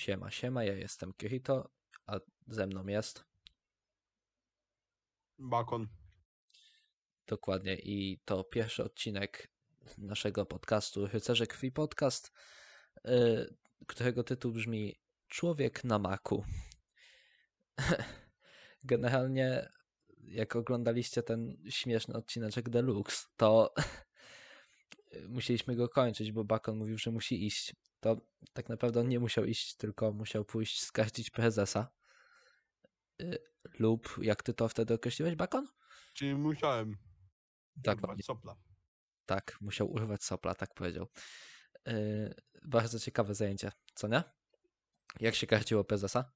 Siema, 0.00 0.30
siema, 0.30 0.64
ja 0.64 0.72
jestem 0.74 1.12
Kirito, 1.12 1.70
a 2.06 2.20
ze 2.48 2.66
mną 2.66 2.86
jest 2.86 3.24
Bakon. 5.38 5.88
dokładnie 7.26 7.76
i 7.76 8.20
to 8.24 8.44
pierwszy 8.44 8.84
odcinek 8.84 9.50
naszego 9.98 10.46
podcastu 10.46 11.06
Rycerze 11.06 11.46
Krwi 11.46 11.72
Podcast, 11.72 12.32
y, 13.06 13.56
którego 13.86 14.24
tytuł 14.24 14.52
brzmi 14.52 15.00
Człowiek 15.28 15.84
na 15.84 15.98
maku. 15.98 16.44
Generalnie 18.84 19.68
jak 20.22 20.56
oglądaliście 20.56 21.22
ten 21.22 21.56
śmieszny 21.70 22.14
odcineczek 22.14 22.68
Deluxe, 22.68 23.26
to 23.36 23.74
musieliśmy 25.28 25.76
go 25.76 25.88
kończyć, 25.88 26.32
bo 26.32 26.44
Bakon 26.44 26.76
mówił, 26.78 26.98
że 26.98 27.10
musi 27.10 27.46
iść. 27.46 27.74
To 28.00 28.16
tak 28.52 28.68
naprawdę 28.68 29.00
on 29.00 29.08
nie 29.08 29.20
musiał 29.20 29.44
iść, 29.44 29.76
tylko 29.76 30.12
musiał 30.12 30.44
pójść 30.44 30.82
skarcić 30.82 31.30
prezesa. 31.30 31.88
Y, 33.22 33.38
Lub 33.78 34.16
jak 34.22 34.42
ty 34.42 34.54
to 34.54 34.68
wtedy 34.68 34.94
określiłeś, 34.94 35.34
Bakon? 35.36 35.66
Czyli 36.14 36.34
musiałem 36.34 36.96
Tak, 37.84 37.98
urwać 37.98 38.24
sopla. 38.24 38.56
tak, 39.26 39.56
musiał 39.60 39.90
urwać 39.92 40.24
sopla, 40.24 40.54
tak 40.54 40.74
powiedział. 40.74 41.06
Yy, 41.86 42.34
bardzo 42.64 42.98
ciekawe 42.98 43.34
zajęcie, 43.34 43.72
co 43.94 44.08
nie? 44.08 44.22
Jak 45.20 45.34
się 45.34 45.46
karciło 45.46 45.84
prezesa? 45.84 46.32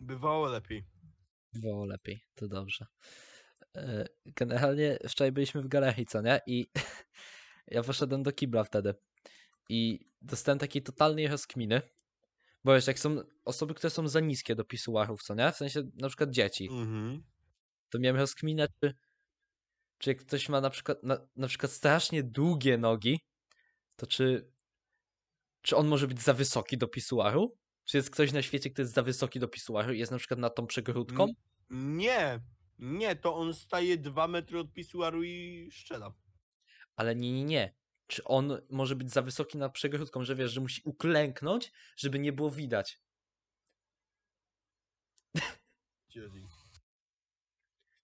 Bywało 0.00 0.46
lepiej. 0.48 0.84
Było 1.52 1.84
lepiej, 1.86 2.20
to 2.34 2.48
dobrze. 2.48 2.86
Yy, 3.74 4.08
generalnie 4.26 4.98
wczoraj 5.08 5.32
byliśmy 5.32 5.62
w 5.62 5.68
galerii, 5.68 6.06
co 6.06 6.22
nie? 6.22 6.40
I 6.46 6.70
ja 7.68 7.82
poszedłem 7.82 8.22
do 8.22 8.32
kibla 8.32 8.64
wtedy. 8.64 8.94
I 9.68 10.08
dostałem 10.22 10.58
takiej 10.58 10.82
totalnej 10.82 11.28
rozkminy. 11.28 11.82
Bo 12.64 12.74
wiesz, 12.74 12.86
jak 12.86 12.98
są 12.98 13.16
osoby, 13.44 13.74
które 13.74 13.90
są 13.90 14.08
za 14.08 14.20
niskie 14.20 14.54
do 14.54 14.64
pisuarów, 14.64 15.22
co 15.22 15.34
nie? 15.34 15.52
W 15.52 15.56
sensie 15.56 15.82
na 15.94 16.08
przykład 16.08 16.30
dzieci. 16.30 16.68
Mhm. 16.70 17.22
to 17.90 17.98
miałem 17.98 18.16
rozkminę, 18.16 18.68
czy, 18.80 18.94
czy 19.98 20.10
jak 20.10 20.18
ktoś 20.18 20.48
ma 20.48 20.60
na 20.60 20.70
przykład, 20.70 21.02
na, 21.02 21.26
na 21.36 21.48
przykład 21.48 21.72
strasznie 21.72 22.22
długie 22.22 22.78
nogi, 22.78 23.20
to 23.96 24.06
czy, 24.06 24.52
czy 25.62 25.76
on 25.76 25.86
może 25.88 26.08
być 26.08 26.22
za 26.22 26.32
wysoki 26.32 26.78
do 26.78 26.88
pisuaru? 26.88 27.56
Czy 27.84 27.96
jest 27.96 28.10
ktoś 28.10 28.32
na 28.32 28.42
świecie, 28.42 28.70
kto 28.70 28.82
jest 28.82 28.94
za 28.94 29.02
wysoki 29.02 29.40
do 29.40 29.48
pisuaru 29.48 29.92
i 29.92 29.98
jest 29.98 30.12
na 30.12 30.18
przykład 30.18 30.40
nad 30.40 30.54
tą 30.54 30.66
przegródką? 30.66 31.26
Nie, 31.70 32.40
nie, 32.78 33.16
to 33.16 33.36
on 33.36 33.54
staje 33.54 33.96
dwa 33.96 34.28
metry 34.28 34.58
od 34.58 34.72
pisuaru 34.72 35.22
i 35.24 35.68
szczela. 35.72 36.14
Ale 36.96 37.16
nie, 37.16 37.32
nie, 37.32 37.44
nie. 37.44 37.74
Czy 38.06 38.24
on 38.24 38.60
może 38.70 38.96
być 38.96 39.10
za 39.10 39.22
wysoki 39.22 39.58
nad 39.58 39.72
przegródką, 39.72 40.24
że 40.24 40.34
wiesz, 40.34 40.52
że 40.52 40.60
musi 40.60 40.82
uklęknąć, 40.84 41.72
żeby 41.96 42.18
nie 42.18 42.32
było 42.32 42.50
widać? 42.50 43.00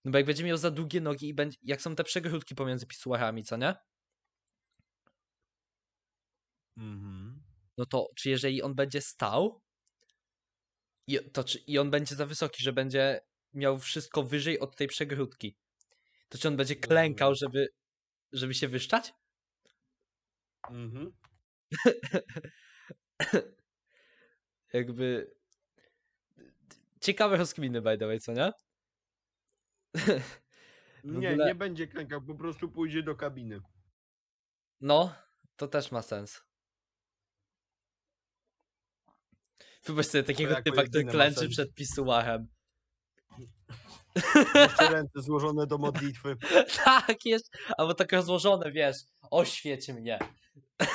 No 0.05 0.11
bo 0.11 0.19
jak 0.19 0.27
będzie 0.27 0.45
miał 0.45 0.57
za 0.57 0.71
długie 0.71 1.01
nogi 1.01 1.29
i 1.29 1.35
będzie, 1.35 1.59
jak 1.63 1.83
są 1.83 1.95
te 1.97 2.05
przegródki 2.05 2.55
pomiędzy 2.55 2.87
pisuarami, 2.87 3.45
co 3.45 3.57
nie? 3.57 3.75
Mhm. 6.77 7.43
no 7.79 7.87
to 7.87 8.09
czy 8.17 8.31
jeżeli 8.31 8.63
on 8.63 8.75
będzie 8.75 9.01
stał, 9.01 9.63
i, 11.07 11.19
to 11.33 11.45
czy, 11.45 11.59
i 11.59 11.79
on 11.79 11.91
będzie 11.91 12.15
za 12.15 12.27
wysoki, 12.27 12.63
że 12.63 12.73
będzie 12.73 13.21
miał 13.55 13.79
wszystko 13.79 14.23
wyżej 14.23 14.61
od 14.61 14.77
tej 14.77 14.89
przegródki, 14.89 15.57
to 16.29 16.39
czy 16.39 16.49
on 16.49 16.57
będzie 16.57 16.77
klękał, 16.77 17.35
żeby, 17.35 17.69
żeby 18.33 18.55
się 18.55 18.69
wyszczać? 18.69 19.13
Mhm. 20.71 21.13
Jakby. 24.73 25.31
Ciekawe 27.01 27.37
rozkminy, 27.37 27.83
by 27.83 27.99
the 27.99 28.07
way, 28.07 28.21
co 28.21 28.33
nie? 28.33 28.53
Nie, 31.05 31.31
ogóle- 31.31 31.47
nie 31.47 31.55
będzie 31.55 31.87
klękał, 31.87 32.23
po 32.23 32.35
prostu 32.35 32.69
pójdzie 32.69 33.03
do 33.03 33.17
kabiny. 33.17 33.61
No, 34.81 35.15
to 35.57 35.69
też 35.69 35.93
ma 35.93 36.03
sens. 36.03 36.43
Wyobraź 39.85 40.07
sobie 40.07 40.25
takiego 40.25 40.63
typa, 40.63 40.83
który 40.83 41.05
klęczy 41.05 41.49
przed 41.49 41.75
pisuarem. 41.75 42.49
Jeszcze 44.55 44.89
ręce 44.91 45.23
złożone 45.23 45.67
do 45.67 45.79
modlitwy. 45.79 46.37
tak, 46.85 47.25
jest. 47.25 47.51
Albo 47.79 47.95
tak 47.95 48.13
rozłożone, 48.13 48.73
wiesz. 48.73 48.97
Oświeć 49.31 49.89
mnie. 49.89 50.19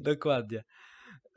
Dokładnie. 0.00 0.64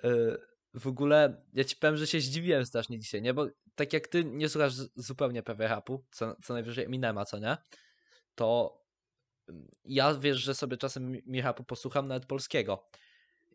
Y, 0.06 0.38
W 0.74 0.88
ogóle 0.88 1.44
ja 1.54 1.64
ci 1.64 1.76
powiem, 1.76 1.98
że 1.98 2.08
się 2.08 2.22
zdziwiłem 2.22 2.66
strasznie 2.66 3.00
dzisiaj, 3.00 3.22
nie? 3.22 3.34
Bo 3.34 3.48
tak 3.76 3.94
jak 3.94 4.08
ty 4.08 4.26
nie 4.26 4.50
słuchasz 4.50 4.74
zupełnie 4.96 5.44
prawie 5.44 5.68
rapu, 5.68 6.06
co, 6.12 6.36
co 6.44 6.54
najwyżej 6.54 6.86
Eminema, 6.86 7.26
co 7.26 7.40
nie? 7.40 7.58
To 8.36 8.80
mm, 9.50 9.68
ja 9.86 10.14
wiesz, 10.16 10.38
że 10.38 10.56
sobie 10.56 10.78
czasem 10.78 11.12
mi- 11.12 11.22
mi 11.26 11.42
rapu 11.42 11.64
posłucham 11.64 12.08
nawet 12.08 12.26
polskiego. 12.26 12.88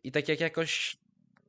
I 0.03 0.11
tak 0.11 0.27
jak 0.27 0.39
jakoś 0.39 0.97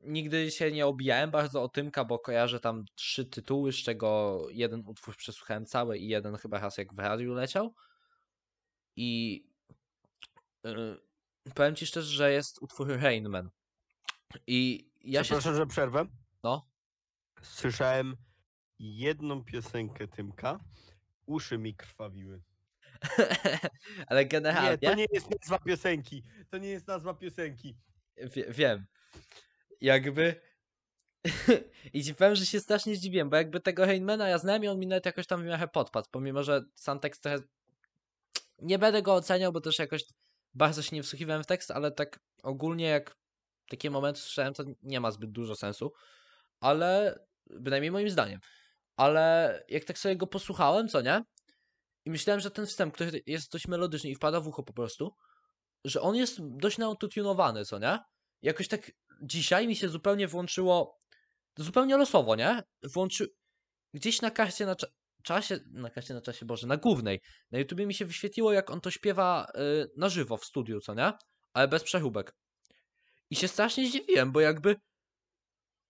nigdy 0.03 0.51
się 0.51 0.71
nie 0.71 0.85
obijałem 0.85 1.31
bardzo 1.31 1.63
o 1.63 1.69
Tymka, 1.69 2.05
bo 2.05 2.19
kojarzę 2.19 2.59
tam 2.59 2.85
trzy 2.95 3.25
tytuły, 3.25 3.73
z 3.73 3.75
czego 3.75 4.41
jeden 4.51 4.83
utwór 4.85 5.15
przesłuchałem 5.15 5.65
cały 5.65 5.97
i 5.97 6.07
jeden 6.07 6.35
chyba 6.35 6.59
raz 6.59 6.77
jak 6.77 6.93
w 6.93 6.99
radiu 6.99 7.33
leciał. 7.33 7.73
I 8.95 9.43
yy, 10.63 11.01
powiem 11.55 11.75
ci 11.75 11.85
szczerze, 11.85 12.15
że 12.15 12.31
jest 12.31 12.61
utwór 12.61 12.87
Rainman. 12.87 13.49
I 14.47 14.89
ja 15.01 15.23
się... 15.23 15.27
Przepraszam, 15.27 15.55
że 15.55 15.67
przerwę. 15.67 16.05
No, 16.43 16.69
Słyszałem 17.41 18.17
jedną 18.79 19.43
piosenkę 19.43 20.07
Tymka. 20.07 20.59
Uszy 21.25 21.57
mi 21.57 21.75
krwawiły. 21.75 22.41
ale 24.07 24.23
Nie, 24.23 24.29
generalnie... 24.29 24.77
to 24.77 24.95
nie 24.95 25.05
jest 25.11 25.29
nazwa 25.31 25.59
piosenki. 25.59 26.23
To 26.49 26.57
nie 26.57 26.67
jest 26.67 26.87
nazwa 26.87 27.13
piosenki. 27.13 27.77
Wie, 28.17 28.45
wiem. 28.51 28.85
Jakby. 29.81 30.41
I 31.93 32.03
ci 32.03 32.15
powiem, 32.15 32.35
że 32.35 32.45
się 32.45 32.59
strasznie 32.59 32.95
zdziwiłem, 32.95 33.29
bo 33.29 33.35
jakby 33.35 33.59
tego 33.59 33.85
Rainmana 33.85 34.29
ja 34.29 34.37
znałem 34.37 34.63
i 34.63 34.67
on 34.67 34.79
mi 34.79 34.87
nawet 34.87 35.05
jakoś 35.05 35.27
tam 35.27 35.45
miarę 35.45 35.67
podpadł, 35.67 36.07
pomimo, 36.11 36.43
że 36.43 36.61
sam 36.75 36.99
tekst 36.99 37.23
trochę... 37.23 37.37
Nie 38.61 38.79
będę 38.79 39.01
go 39.01 39.13
oceniał, 39.13 39.51
bo 39.51 39.61
też 39.61 39.79
jakoś 39.79 40.03
bardzo 40.53 40.81
się 40.81 40.95
nie 40.95 41.03
wsłuchiwałem 41.03 41.43
w 41.43 41.47
tekst, 41.47 41.71
ale 41.71 41.91
tak 41.91 42.19
ogólnie 42.43 42.85
jak 42.85 43.15
takie 43.69 43.89
momenty 43.89 44.19
słyszałem, 44.19 44.53
to 44.53 44.63
nie 44.83 44.99
ma 44.99 45.11
zbyt 45.11 45.31
dużo 45.31 45.55
sensu, 45.55 45.93
ale 46.59 47.19
bynajmniej 47.49 47.91
moim 47.91 48.09
zdaniem. 48.09 48.39
Ale 48.97 49.63
jak 49.67 49.83
tak 49.83 49.97
sobie 49.97 50.15
go 50.15 50.27
posłuchałem, 50.27 50.87
co 50.87 51.01
nie? 51.01 51.23
I 52.05 52.11
myślałem, 52.11 52.39
że 52.39 52.51
ten 52.51 52.65
wstęp, 52.65 52.93
który 52.93 53.21
jest 53.25 53.51
dość 53.51 53.67
melodyczny 53.67 54.09
i 54.09 54.15
wpada 54.15 54.41
w 54.41 54.47
ucho 54.47 54.63
po 54.63 54.73
prostu, 54.73 55.15
że 55.85 56.01
on 56.01 56.15
jest 56.15 56.37
dość 56.41 56.77
naautotunowany, 56.77 57.65
co 57.65 57.79
nie? 57.79 57.99
Jakoś 58.41 58.67
tak 58.67 58.91
dzisiaj 59.21 59.67
mi 59.67 59.75
się 59.75 59.89
zupełnie 59.89 60.27
włączyło, 60.27 60.97
zupełnie 61.57 61.97
losowo, 61.97 62.35
nie? 62.35 62.63
Włączy... 62.83 63.27
Gdzieś 63.93 64.21
na 64.21 64.31
karcie 64.31 64.65
na 64.65 64.75
cza- 64.75 64.91
czasie, 65.23 65.59
na 65.71 65.89
karcie 65.89 66.13
na 66.13 66.21
czasie, 66.21 66.45
Boże, 66.45 66.67
na 66.67 66.77
głównej, 66.77 67.21
na 67.51 67.59
YouTubie 67.59 67.85
mi 67.85 67.93
się 67.93 68.05
wyświetliło, 68.05 68.53
jak 68.53 68.69
on 68.71 68.81
to 68.81 68.91
śpiewa 68.91 69.47
y, 69.55 69.91
na 69.97 70.09
żywo 70.09 70.37
w 70.37 70.45
studiu, 70.45 70.81
co 70.81 70.93
nie? 70.93 71.13
Ale 71.53 71.67
bez 71.67 71.83
przeróbek. 71.83 72.35
I 73.29 73.35
się 73.35 73.47
strasznie 73.47 73.89
zdziwiłem, 73.89 74.31
bo 74.31 74.39
jakby 74.39 74.75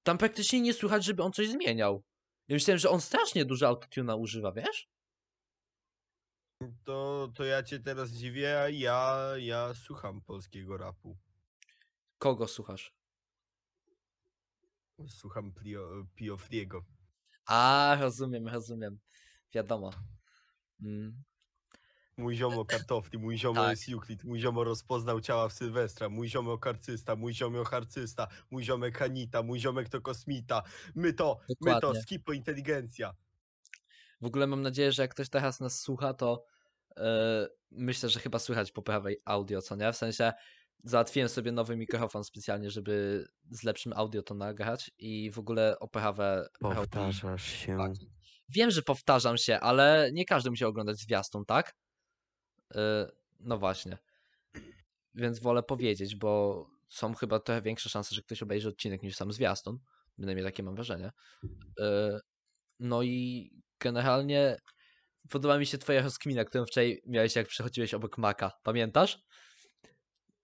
tam 0.03 0.17
praktycznie 0.17 0.61
nie 0.61 0.73
słychać, 0.73 1.05
żeby 1.05 1.23
on 1.23 1.31
coś 1.31 1.49
zmieniał. 1.49 2.03
Ja 2.47 2.53
myślałem, 2.53 2.79
że 2.79 2.89
on 2.89 3.01
strasznie 3.01 3.45
dużo 3.45 3.67
autotuna 3.67 4.15
używa, 4.15 4.51
wiesz? 4.51 4.87
To, 6.85 7.29
to 7.35 7.43
ja 7.43 7.63
cię 7.63 7.79
teraz 7.79 8.11
dziwię, 8.11 8.61
a 8.61 8.69
ja, 8.69 9.33
ja 9.37 9.73
słucham 9.73 10.21
polskiego 10.21 10.77
rapu. 10.77 11.17
Kogo 12.17 12.47
słuchasz? 12.47 12.98
Słucham 15.07 15.53
Pio, 15.53 16.05
Piofriego. 16.15 16.85
A, 17.45 17.97
rozumiem, 17.99 18.47
rozumiem. 18.47 18.99
Wiadomo. 19.53 19.91
Mm. 20.81 21.23
Mój 22.17 22.35
ziomo 22.35 22.65
kartofli, 22.65 23.19
mój 23.19 23.37
ziomo 23.37 23.61
Tak. 23.61 23.69
jest 23.69 23.89
Euclid, 23.89 24.23
mój 24.23 24.39
ziomo 24.39 24.63
rozpoznał 24.63 25.21
ciała 25.21 25.49
w 25.49 25.53
Sylwestra, 25.53 26.09
mój 26.09 26.29
ziomo 26.29 26.57
karcysta, 26.57 27.15
mój 27.15 27.33
ziomo 27.33 27.63
harcysta, 27.63 28.27
mój 28.51 28.63
ziomek 28.63 28.97
Hanita, 28.97 29.43
mój 29.43 29.59
ziomek 29.59 29.89
to 29.89 30.01
kosmita. 30.01 30.63
My 30.95 31.13
to, 31.13 31.39
my 31.49 31.55
to, 31.55 31.73
Dokładnie. 31.73 32.01
skipo 32.01 32.33
inteligencja. 32.33 33.15
W 34.21 34.25
ogóle 34.25 34.47
mam 34.47 34.61
nadzieję, 34.61 34.91
że 34.91 35.01
jak 35.01 35.11
ktoś 35.11 35.29
teraz 35.29 35.59
nas 35.59 35.81
słucha, 35.81 36.13
to 36.13 36.43
e, 36.97 37.47
myślę, 37.71 38.09
że 38.09 38.19
chyba 38.19 38.39
słychać 38.39 38.71
po 38.71 38.81
prawej 38.81 39.21
audio, 39.25 39.61
co 39.61 39.75
nie? 39.75 39.93
W 39.93 39.97
sensie 39.97 40.33
załatwiłem 40.83 41.29
sobie 41.29 41.51
nowy 41.51 41.75
mikrofon 41.77 42.23
specjalnie, 42.23 42.69
żeby 42.71 43.25
z 43.51 43.63
lepszym 43.63 43.93
audio 43.93 44.23
to 44.23 44.33
nagrać 44.33 44.91
i 44.97 45.31
w 45.31 45.39
ogóle 45.39 45.79
oprawę 45.79 46.47
robi- 46.63 46.75
Powtarzasz 46.75 47.43
się. 47.45 47.77
tak. 47.77 47.91
Wiem, 48.49 48.71
że 48.71 48.81
powtarzam 48.81 49.37
się, 49.37 49.59
ale 49.59 50.09
nie 50.13 50.25
każdy 50.25 50.49
musi 50.49 50.65
oglądać 50.65 50.97
zwiastun, 50.97 51.45
tak? 51.45 51.75
E, 52.75 53.11
no 53.39 53.57
właśnie. 53.57 53.97
więc 55.15 55.39
wolę 55.39 55.63
powiedzieć, 55.63 56.15
bo 56.15 56.65
są 56.89 57.13
chyba 57.13 57.39
trochę 57.39 57.61
większe 57.61 57.89
szanse, 57.89 58.15
że 58.15 58.21
ktoś 58.21 58.43
obejrzy 58.43 58.69
odcinek 58.69 59.03
niż 59.03 59.15
sam 59.15 59.31
zwiastun. 59.31 59.79
Przynajmniej 60.17 60.45
takie 60.45 60.63
mam 60.63 60.75
wrażenie. 60.75 61.11
E, 61.79 62.19
No 62.79 63.03
i 63.03 63.49
generalnie 63.79 64.57
podoba 65.29 65.57
mi 65.57 65.65
się 65.65 65.77
twoja 65.77 66.01
rozkmina, 66.01 66.45
którą 66.45 66.65
wczoraj 66.65 67.01
miałeś, 67.05 67.35
jak 67.35 67.47
przechodziłeś 67.47 67.93
obok 67.93 68.17
Maka. 68.17 68.51
Pamiętasz? 68.63 69.19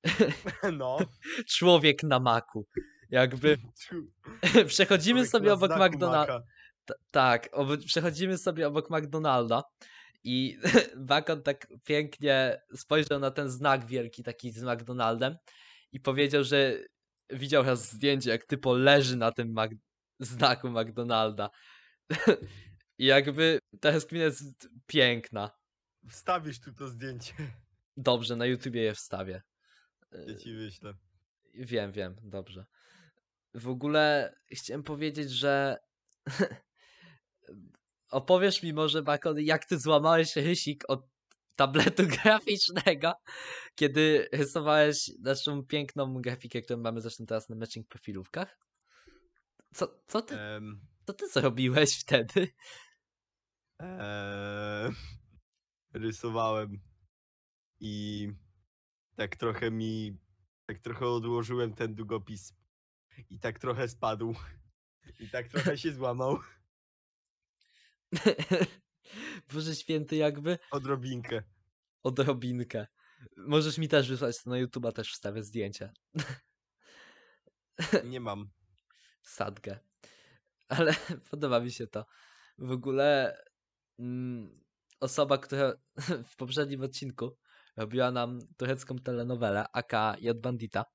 No. 0.78 0.98
Człowiek 1.48 2.04
na 2.04 2.20
Maku. 2.20 2.66
Jakby 3.10 3.58
przechodzimy 4.68 5.20
Człowiek 5.20 5.32
sobie 5.32 5.54
obok 5.54 5.72
McDonalda. 5.78 6.42
Tak, 7.12 7.50
przechodzimy 7.86 8.38
sobie 8.38 8.68
obok 8.68 8.90
McDonalda 8.90 9.64
i 10.24 10.58
Bakon 10.98 11.44
tak 11.44 11.68
pięknie 11.84 12.62
spojrzał 12.76 13.20
na 13.20 13.32
ten 13.32 13.50
znak 13.50 13.86
wielki 13.86 14.24
taki 14.24 14.52
z 14.52 14.64
McDonaldem 14.64 15.36
i 15.92 16.00
powiedział, 16.00 16.44
że 16.44 16.80
widział 17.30 17.64
raz 17.64 17.92
zdjęcie, 17.92 18.30
jak 18.30 18.46
typo 18.46 18.74
leży 18.74 19.18
na 19.18 19.32
tym 19.32 19.54
Mac- 19.54 19.78
znaku 20.20 20.70
McDonalda. 20.70 21.50
I 22.98 23.06
jakby 23.06 23.60
ta 23.82 23.92
rozkmina 23.92 24.26
jest 24.26 24.70
piękna. 24.88 25.52
Wstawisz 26.10 26.60
tu 26.60 26.74
to 26.74 26.88
zdjęcie. 26.88 27.34
Dobrze, 27.98 28.36
na 28.36 28.46
YouTubie 28.46 28.82
je 28.82 28.94
wstawię. 28.94 29.42
Ja 30.28 30.36
ci 30.36 30.54
wyślę. 30.54 30.94
Wiem, 31.54 31.92
wiem, 31.92 32.16
dobrze. 32.24 32.66
W 33.54 33.68
ogóle 33.68 34.36
chciałem 34.52 34.84
powiedzieć, 34.84 35.32
że 35.32 35.78
opowiesz 38.12 38.64
mi 38.64 38.74
może, 38.74 39.04
Bakon, 39.04 39.40
jak 39.40 39.66
ty 39.66 39.80
złamałeś 39.80 40.36
rysik 40.36 40.84
od 40.88 41.08
tabletu 41.56 42.04
graficznego, 42.24 43.14
kiedy 43.76 44.30
rysowałeś 44.34 45.12
naszą 45.20 45.64
piękną 45.66 46.14
grafikę, 46.22 46.62
którą 46.62 46.80
mamy 46.80 47.02
zresztą 47.02 47.26
teraz 47.26 47.50
na 47.50 47.56
matching 47.56 47.88
profilówkach? 47.88 48.60
Co, 49.74 50.02
co, 50.08 50.22
ty, 50.22 50.40
Em, 50.40 50.82
co 51.08 51.14
ty 51.14 51.28
zrobiłeś 51.30 52.00
wtedy? 52.00 52.48
em, 53.80 54.96
rysowałem 55.94 56.82
i 57.80 58.28
tak 59.16 59.36
trochę 59.36 59.72
mi, 59.72 60.18
tak 60.66 60.80
trochę 60.80 61.08
odłożyłem 61.08 61.74
ten 61.74 61.96
długopis 61.96 62.54
i 63.30 63.40
tak 63.40 63.60
trochę 63.60 63.88
spadł 63.88 64.36
i 65.20 65.30
tak 65.30 65.48
trochę 65.48 65.78
się 65.78 65.94
złamał 65.94 66.38
Boże 69.54 69.76
święty, 69.76 70.16
jakby 70.16 70.60
odrobinkę. 70.72 71.44
odrobinkę. 72.04 72.88
Możesz 73.38 73.78
mi 73.78 73.88
też 73.88 74.10
wysłać, 74.10 74.44
to 74.44 74.50
na 74.50 74.56
YouTube'a 74.56 74.92
też 74.92 75.12
wstawię 75.14 75.44
zdjęcie. 75.44 75.94
Nie 78.04 78.20
mam. 78.20 78.50
sadgę. 79.22 79.80
Ale 80.68 80.94
podoba 81.32 81.60
mi 81.60 81.72
się 81.72 81.88
to. 81.88 82.06
W 82.58 82.72
ogóle 82.72 83.38
mm, 84.00 84.64
osoba, 85.00 85.38
która 85.38 85.74
w 86.28 86.36
poprzednim 86.36 86.82
odcinku 86.82 87.38
robiła 87.78 88.12
nam 88.12 88.40
turecką 88.58 89.00
telenowelę, 89.00 89.66
aka 89.74 90.16
J 90.22 90.42
Bandita, 90.42 90.86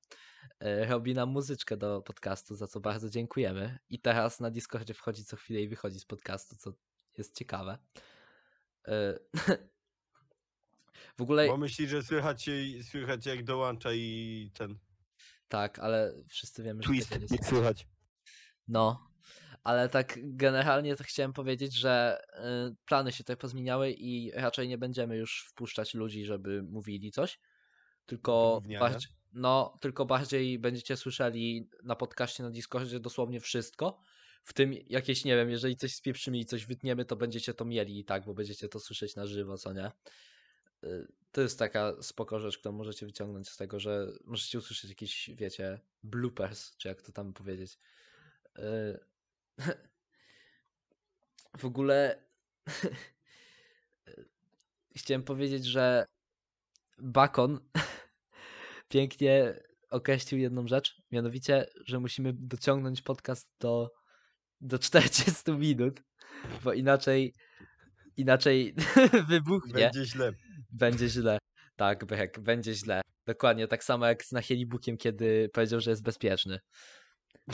e, 0.59 0.85
robi 0.85 1.13
nam 1.13 1.29
muzyczkę 1.29 1.77
do 1.77 2.01
podcastu, 2.01 2.55
za 2.55 2.67
co 2.67 2.79
bardzo 2.79 3.09
dziękujemy. 3.09 3.79
I 3.89 3.99
teraz 3.99 4.39
na 4.39 4.51
Discordzie 4.51 4.93
wchodzi 4.93 5.25
co 5.25 5.35
chwilę 5.37 5.61
i 5.61 5.67
wychodzi 5.67 5.99
z 5.99 6.05
podcastu, 6.05 6.55
co 6.55 6.73
jest 7.17 7.37
ciekawe. 7.37 7.77
E, 8.87 9.19
W 11.17 11.21
ogóle 11.21 11.47
Bo 11.47 11.57
myśli, 11.57 11.87
że 11.87 12.03
słychać, 12.03 12.49
słychać 12.91 13.25
jak 13.25 13.43
dołącza 13.43 13.93
i 13.93 14.51
ten. 14.53 14.77
tak, 15.47 15.79
ale 15.79 16.13
wszyscy 16.27 16.63
wiemy, 16.63 16.83
że 16.83 16.87
Twist 16.89 17.09
tego 17.09 17.25
nie 17.31 17.37
nie 17.37 17.43
słychać. 17.47 17.87
No, 18.67 19.10
ale 19.63 19.89
tak 19.89 20.19
generalnie 20.21 20.95
to 20.95 21.03
chciałem 21.03 21.33
powiedzieć, 21.33 21.73
że 21.75 22.21
y, 22.71 22.75
plany 22.85 23.11
się 23.11 23.23
tutaj 23.23 23.37
pozmieniały 23.37 23.91
i 23.91 24.31
raczej 24.35 24.67
nie 24.67 24.77
będziemy 24.77 25.17
już 25.17 25.45
wpuszczać 25.49 25.93
ludzi, 25.93 26.25
żeby 26.25 26.63
mówili 26.63 27.11
coś, 27.11 27.39
tylko 28.05 28.63
bardziej, 28.79 29.11
no, 29.33 29.77
tylko 29.81 30.05
bardziej 30.05 30.59
będziecie 30.59 30.97
słyszeli 30.97 31.69
na 31.83 31.95
podcaście 31.95 32.43
na 32.43 32.49
Discordzie 32.51 32.99
dosłownie 32.99 33.39
wszystko, 33.39 33.99
w 34.43 34.53
tym 34.53 34.73
jakieś, 34.87 35.25
nie 35.25 35.35
wiem, 35.35 35.49
jeżeli 35.49 35.77
coś 35.77 35.93
spieprzymy 35.95 36.37
i 36.37 36.45
coś 36.45 36.65
wytniemy, 36.65 37.05
to 37.05 37.15
będziecie 37.15 37.53
to 37.53 37.65
mieli 37.65 37.99
i 37.99 38.05
tak, 38.05 38.25
bo 38.25 38.33
będziecie 38.33 38.67
to 38.69 38.79
słyszeć 38.79 39.15
na 39.15 39.25
żywo, 39.27 39.57
co 39.57 39.73
nie? 39.73 39.91
Y, 40.83 41.07
To 41.31 41.41
jest 41.41 41.59
taka 41.59 42.01
spoko 42.01 42.39
rzecz, 42.39 42.57
którą 42.57 42.75
możecie 42.75 43.05
wyciągnąć 43.05 43.49
z 43.49 43.57
tego, 43.57 43.79
że 43.79 44.07
możecie 44.25 44.57
usłyszeć 44.57 44.89
jakieś, 44.89 45.29
wiecie, 45.35 45.79
bloopers, 46.03 46.77
czy 46.77 46.87
jak 46.87 47.01
to 47.01 47.11
tam 47.11 47.33
powiedzieć. 47.33 47.77
W 51.57 51.65
ogóle 51.65 52.23
chciałem 54.97 55.23
powiedzieć, 55.23 55.65
że 55.65 56.05
Bakon 56.97 57.59
pięknie 58.89 59.53
określił 59.89 60.41
jedną 60.41 60.67
rzecz, 60.67 61.01
mianowicie, 61.11 61.65
że 61.85 61.99
musimy 61.99 62.33
dociągnąć 62.33 63.01
podcast 63.01 63.49
do, 63.59 63.91
do 64.61 64.79
40 64.79 65.51
minut, 65.51 66.01
bo 66.63 66.73
inaczej 66.73 67.33
inaczej 68.17 68.75
wybuchnie. 69.27 69.73
Będzie 69.73 70.05
źle. 70.05 70.33
Będzie 70.71 71.09
źle. 71.09 71.37
Tak, 71.75 72.05
Brek, 72.05 72.39
będzie 72.39 72.73
źle. 72.73 73.01
Dokładnie, 73.25 73.67
tak 73.67 73.83
samo 73.83 74.05
jak 74.05 74.23
z 74.25 74.31
Nachilibukiem, 74.31 74.97
kiedy 74.97 75.49
powiedział, 75.53 75.79
że 75.79 75.89
jest 75.89 76.03
bezpieczny. 76.03 76.59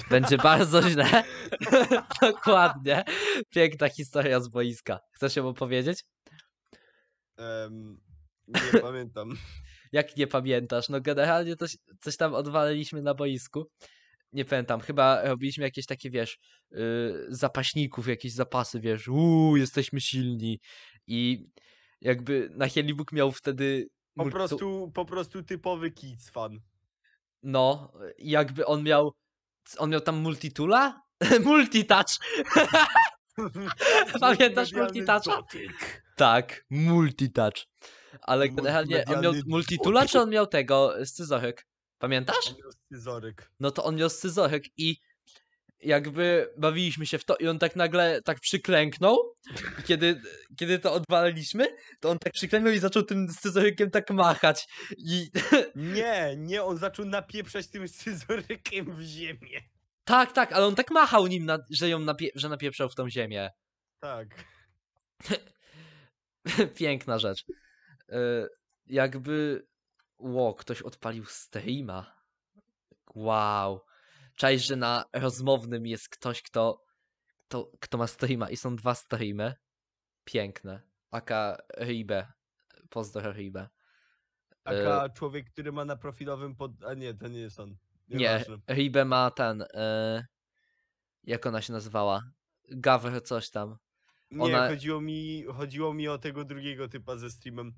Będzie 0.10 0.38
bardzo 0.38 0.90
źle. 0.90 1.24
Dokładnie. 2.22 3.04
Piękna 3.50 3.90
historia 3.90 4.40
z 4.40 4.48
boiska. 4.48 5.00
Chcesz 5.12 5.36
ją 5.36 5.48
opowiedzieć? 5.48 6.04
Em, 7.38 7.98
nie 8.48 8.82
pamiętam. 8.82 9.38
Jak 9.92 10.18
nie 10.18 10.28
pamiętasz? 10.28 10.90
No 10.90 11.02
generalnie 11.02 11.56
coś, 11.56 11.78
coś 12.02 12.18
tam 12.18 12.34
odwaliliśmy 12.34 13.02
na 13.02 13.14
boisku. 13.14 13.66
Nie 14.34 14.46
pamiętam, 14.46 14.80
chyba 14.80 15.24
robiliśmy 15.24 15.64
jakieś 15.64 15.86
takie, 15.86 16.10
wiesz, 16.10 16.38
yy, 16.72 17.26
zapaśników, 17.30 18.08
jakieś 18.08 18.34
zapasy, 18.34 18.80
wiesz, 18.80 19.08
uuu, 19.08 19.58
jesteśmy 19.58 20.02
silni. 20.02 20.60
I 21.08 21.46
jakby 22.02 22.50
Nachilibuk 22.52 23.12
miał 23.12 23.32
wtedy... 23.32 23.88
Po 24.16 24.30
prostu, 24.30 24.92
po 24.94 25.06
prostu 25.06 25.44
typowy 25.44 25.92
kids 25.92 26.30
fan. 26.30 26.60
No, 27.44 27.94
i 28.18 28.30
jakby 28.30 28.66
on 28.66 28.84
miał. 28.84 29.14
On 29.78 29.90
miał 29.90 30.02
tam 30.02 30.16
multitula? 30.16 31.02
Multitouch! 31.44 32.18
Pamiętasz 34.20 34.74
multitoucha? 34.74 35.44
Tak, 36.16 36.66
multitouch. 36.70 37.66
Ale 38.22 38.50
generalnie 38.50 39.06
on 39.06 39.22
miał 39.22 39.34
multitula, 39.48 40.06
czy 40.06 40.20
on 40.20 40.30
miał 40.30 40.48
tego 40.48 40.94
scyzoryk? 41.06 41.68
Pamiętasz? 41.98 42.50
On 42.50 42.56
miał 42.58 42.72
scyzoryk. 42.72 43.52
No 43.60 43.72
to 43.72 43.84
on 43.84 43.96
miał 43.96 44.10
scyzoryk 44.10 44.64
i 44.78 44.98
jakby 45.80 46.54
bawiliśmy 46.58 47.06
się 47.06 47.18
w 47.18 47.26
to 47.26 47.36
i 47.36 47.48
on 47.48 47.60
tak 47.60 47.76
nagle 47.76 48.22
tak 48.22 48.40
przyklęknął. 48.40 49.18
I 49.80 49.84
kiedy, 49.84 50.22
kiedy 50.58 50.80
to 50.80 50.94
odwaliliśmy, 50.94 51.68
to 52.00 52.10
on 52.10 52.20
tak 52.20 52.34
przyklęknął 52.34 52.74
i 52.74 52.80
zaczął 52.80 53.04
tym 53.04 53.32
scyzorykiem 53.32 53.92
tak 53.92 54.10
machać. 54.12 54.68
I 54.98 55.30
Nie, 55.76 56.36
nie, 56.38 56.64
on 56.64 56.78
zaczął 56.78 57.06
napieprzać 57.06 57.68
tym 57.68 57.88
scyzorykiem 57.88 58.96
w 58.96 59.02
ziemię. 59.02 59.62
tak, 60.04 60.32
tak, 60.32 60.52
ale 60.54 60.66
on 60.66 60.76
tak 60.76 60.92
machał 60.92 61.28
nim, 61.28 61.46
na, 61.46 61.60
że 61.72 61.90
ją 61.90 62.00
napie, 62.00 62.30
że 62.36 62.50
napieprzał 62.50 62.90
w 62.90 62.96
tą 62.96 63.10
ziemię. 63.10 63.50
Tak. 64.00 64.28
Piękna 66.80 67.20
rzecz. 67.20 67.46
E, 68.10 68.48
Jakby. 68.86 69.68
Ło, 70.20 70.54
ktoś 70.54 70.82
odpalił 70.82 71.26
streama. 71.26 72.16
Wow. 73.16 73.82
Czaisz, 74.38 74.66
że 74.66 74.76
na 74.76 75.06
rozmownym 75.14 75.88
jest 75.88 76.10
ktoś, 76.10 76.42
kto, 76.42 76.84
kto, 77.48 77.72
kto 77.80 77.98
ma 77.98 78.08
streama 78.08 78.50
i 78.50 78.58
są 78.58 78.76
dwa 78.76 78.96
streamy. 78.96 79.54
Piękne. 80.24 80.82
Aka 81.12 81.58
Ribe. 81.80 82.28
Pozdro 82.90 83.32
Ribe. 83.34 83.68
E, 84.66 84.84
Taka 84.84 85.10
człowiek, 85.10 85.50
który 85.50 85.72
ma 85.72 85.86
na 85.86 85.96
profilowym 85.96 86.56
pod... 86.56 86.72
A 86.84 86.94
nie, 86.94 87.14
to 87.14 87.28
nie 87.28 87.40
jest 87.40 87.60
on. 87.60 87.78
Nie, 88.08 88.18
Nieważne. 88.18 88.58
Ribe 88.70 89.06
ma 89.06 89.32
ten. 89.32 89.62
E, 89.74 90.26
jak 91.24 91.46
ona 91.46 91.62
się 91.62 91.74
nazywała? 91.74 92.24
Gawr 92.72 93.22
coś 93.24 93.50
tam. 93.50 93.78
Nie, 94.32 94.44
ona- 94.46 94.68
chodziło, 94.70 95.02
mi, 95.02 95.44
chodziło 95.44 95.94
mi 95.94 96.08
o 96.08 96.18
tego 96.18 96.46
drugiego 96.46 96.88
typa 96.88 97.16
ze 97.16 97.30
streamem. 97.30 97.74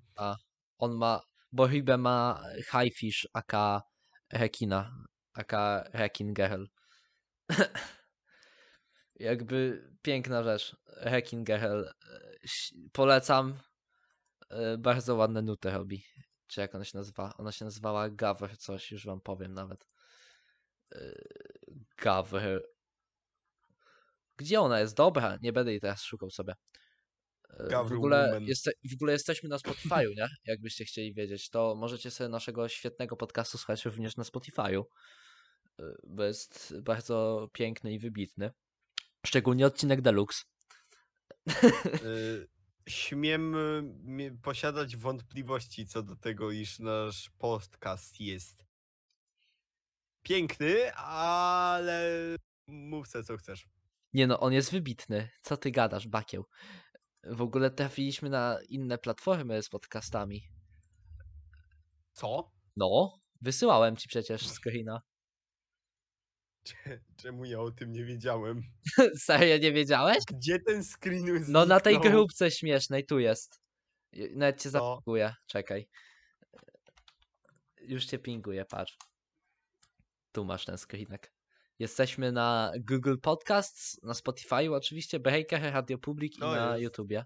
On 0.77 0.95
ma. 0.95 1.21
Bo 1.51 1.67
Ribe 1.67 1.97
ma 1.97 2.43
Highfish, 2.71 3.27
aka 3.33 3.81
Rekina. 4.33 5.03
Aka 5.39 5.83
Rekin 5.93 6.33
Girl. 6.33 6.65
Jakby 9.15 9.89
piękna 10.01 10.43
rzecz. 10.43 10.75
Rekin 10.87 11.43
Girl. 11.43 11.83
e, 11.83 11.91
Polecam. 12.91 13.59
E, 14.49 14.77
Bardzo 14.77 15.15
ładne 15.15 15.41
nuty 15.41 15.71
robi. 15.71 16.03
Czy 16.47 16.61
jak 16.61 16.75
ona 16.75 16.85
się 16.85 16.97
nazywa? 16.97 17.33
Ona 17.37 17.51
się 17.51 17.65
nazywała 17.65 18.09
Gaver 18.09 18.57
coś, 18.57 18.91
już 18.91 19.05
wam 19.05 19.21
powiem 19.21 19.53
nawet. 19.53 19.87
Yy, 20.91 21.23
Gaver. 21.97 22.63
Gdzie 24.37 24.59
ona 24.61 24.79
jest? 24.79 24.95
Dobra, 24.95 25.37
nie 25.41 25.53
będę 25.53 25.71
jej 25.71 25.79
teraz 25.81 26.03
szukał 26.03 26.29
sobie. 26.29 26.53
W 27.89 27.91
ogóle, 27.97 28.39
jeste, 28.41 28.71
w 28.91 28.93
ogóle 28.93 29.13
jesteśmy 29.13 29.49
na 29.49 29.57
Spotify'u, 29.57 30.09
nie? 30.17 30.27
Jakbyście 30.45 30.85
chcieli 30.85 31.13
wiedzieć, 31.13 31.49
to 31.49 31.75
możecie 31.75 32.11
sobie 32.11 32.29
naszego 32.29 32.67
świetnego 32.69 33.15
podcastu 33.15 33.57
słuchać 33.57 33.85
również 33.85 34.17
na 34.17 34.23
Spotify'u, 34.23 34.83
bo 36.07 36.23
jest 36.23 36.73
bardzo 36.81 37.47
piękny 37.53 37.93
i 37.93 37.99
wybitny. 37.99 38.51
Szczególnie 39.25 39.65
odcinek 39.65 40.01
Deluxe. 40.01 40.43
Y, 42.03 42.47
Śmiem 42.87 43.55
y, 44.19 44.37
posiadać 44.41 44.97
wątpliwości 44.97 45.87
co 45.87 46.03
do 46.03 46.15
tego, 46.15 46.51
iż 46.51 46.79
nasz 46.79 47.29
podcast 47.37 48.19
jest 48.19 48.65
piękny, 50.23 50.93
ale 50.93 52.09
mów 52.67 53.07
se 53.07 53.23
co 53.23 53.37
chcesz. 53.37 53.67
Nie 54.13 54.27
no, 54.27 54.39
on 54.39 54.53
jest 54.53 54.71
wybitny. 54.71 55.29
Co 55.41 55.57
ty 55.57 55.71
gadasz, 55.71 56.07
Bakieł? 56.07 56.45
W 57.23 57.41
ogóle 57.41 57.71
trafiliśmy 57.71 58.29
na 58.29 58.57
inne 58.69 58.97
platformy 58.97 59.63
z 59.63 59.69
podcastami. 59.69 60.43
Co? 62.11 62.51
No, 62.75 63.19
wysyłałem 63.41 63.95
ci 63.95 64.07
przecież 64.09 64.47
screena. 64.49 65.01
Czemu 67.17 67.45
ja 67.45 67.59
o 67.59 67.71
tym 67.71 67.91
nie 67.91 68.03
wiedziałem? 68.03 68.61
Serio 69.25 69.57
nie 69.57 69.71
wiedziałeś? 69.71 70.17
Gdzie 70.33 70.59
ten 70.59 70.83
screen 70.83 71.45
No 71.47 71.65
na 71.65 71.79
tej 71.79 71.99
grupce 71.99 72.51
śmiesznej, 72.51 73.05
tu 73.05 73.19
jest. 73.19 73.61
Nawet 74.13 74.61
cię 74.61 74.69
zapinguję, 74.69 75.35
czekaj. 75.47 75.87
Już 77.81 78.05
cię 78.05 78.19
pinguję, 78.19 78.65
patrz. 78.65 78.97
Tu 80.31 80.45
masz 80.45 80.65
ten 80.65 80.77
screenek. 80.77 81.33
Jesteśmy 81.79 82.31
na 82.31 82.71
Google 82.79 83.15
Podcasts, 83.21 84.03
na 84.03 84.13
Spotify 84.13 84.71
oczywiście, 84.75 85.19
Breaker, 85.19 85.61
Radio 85.73 85.97
Public 85.97 86.37
i 86.37 86.39
To 86.39 86.55
na 86.55 86.69
jest. 86.71 86.83
YouTubie. 86.83 87.25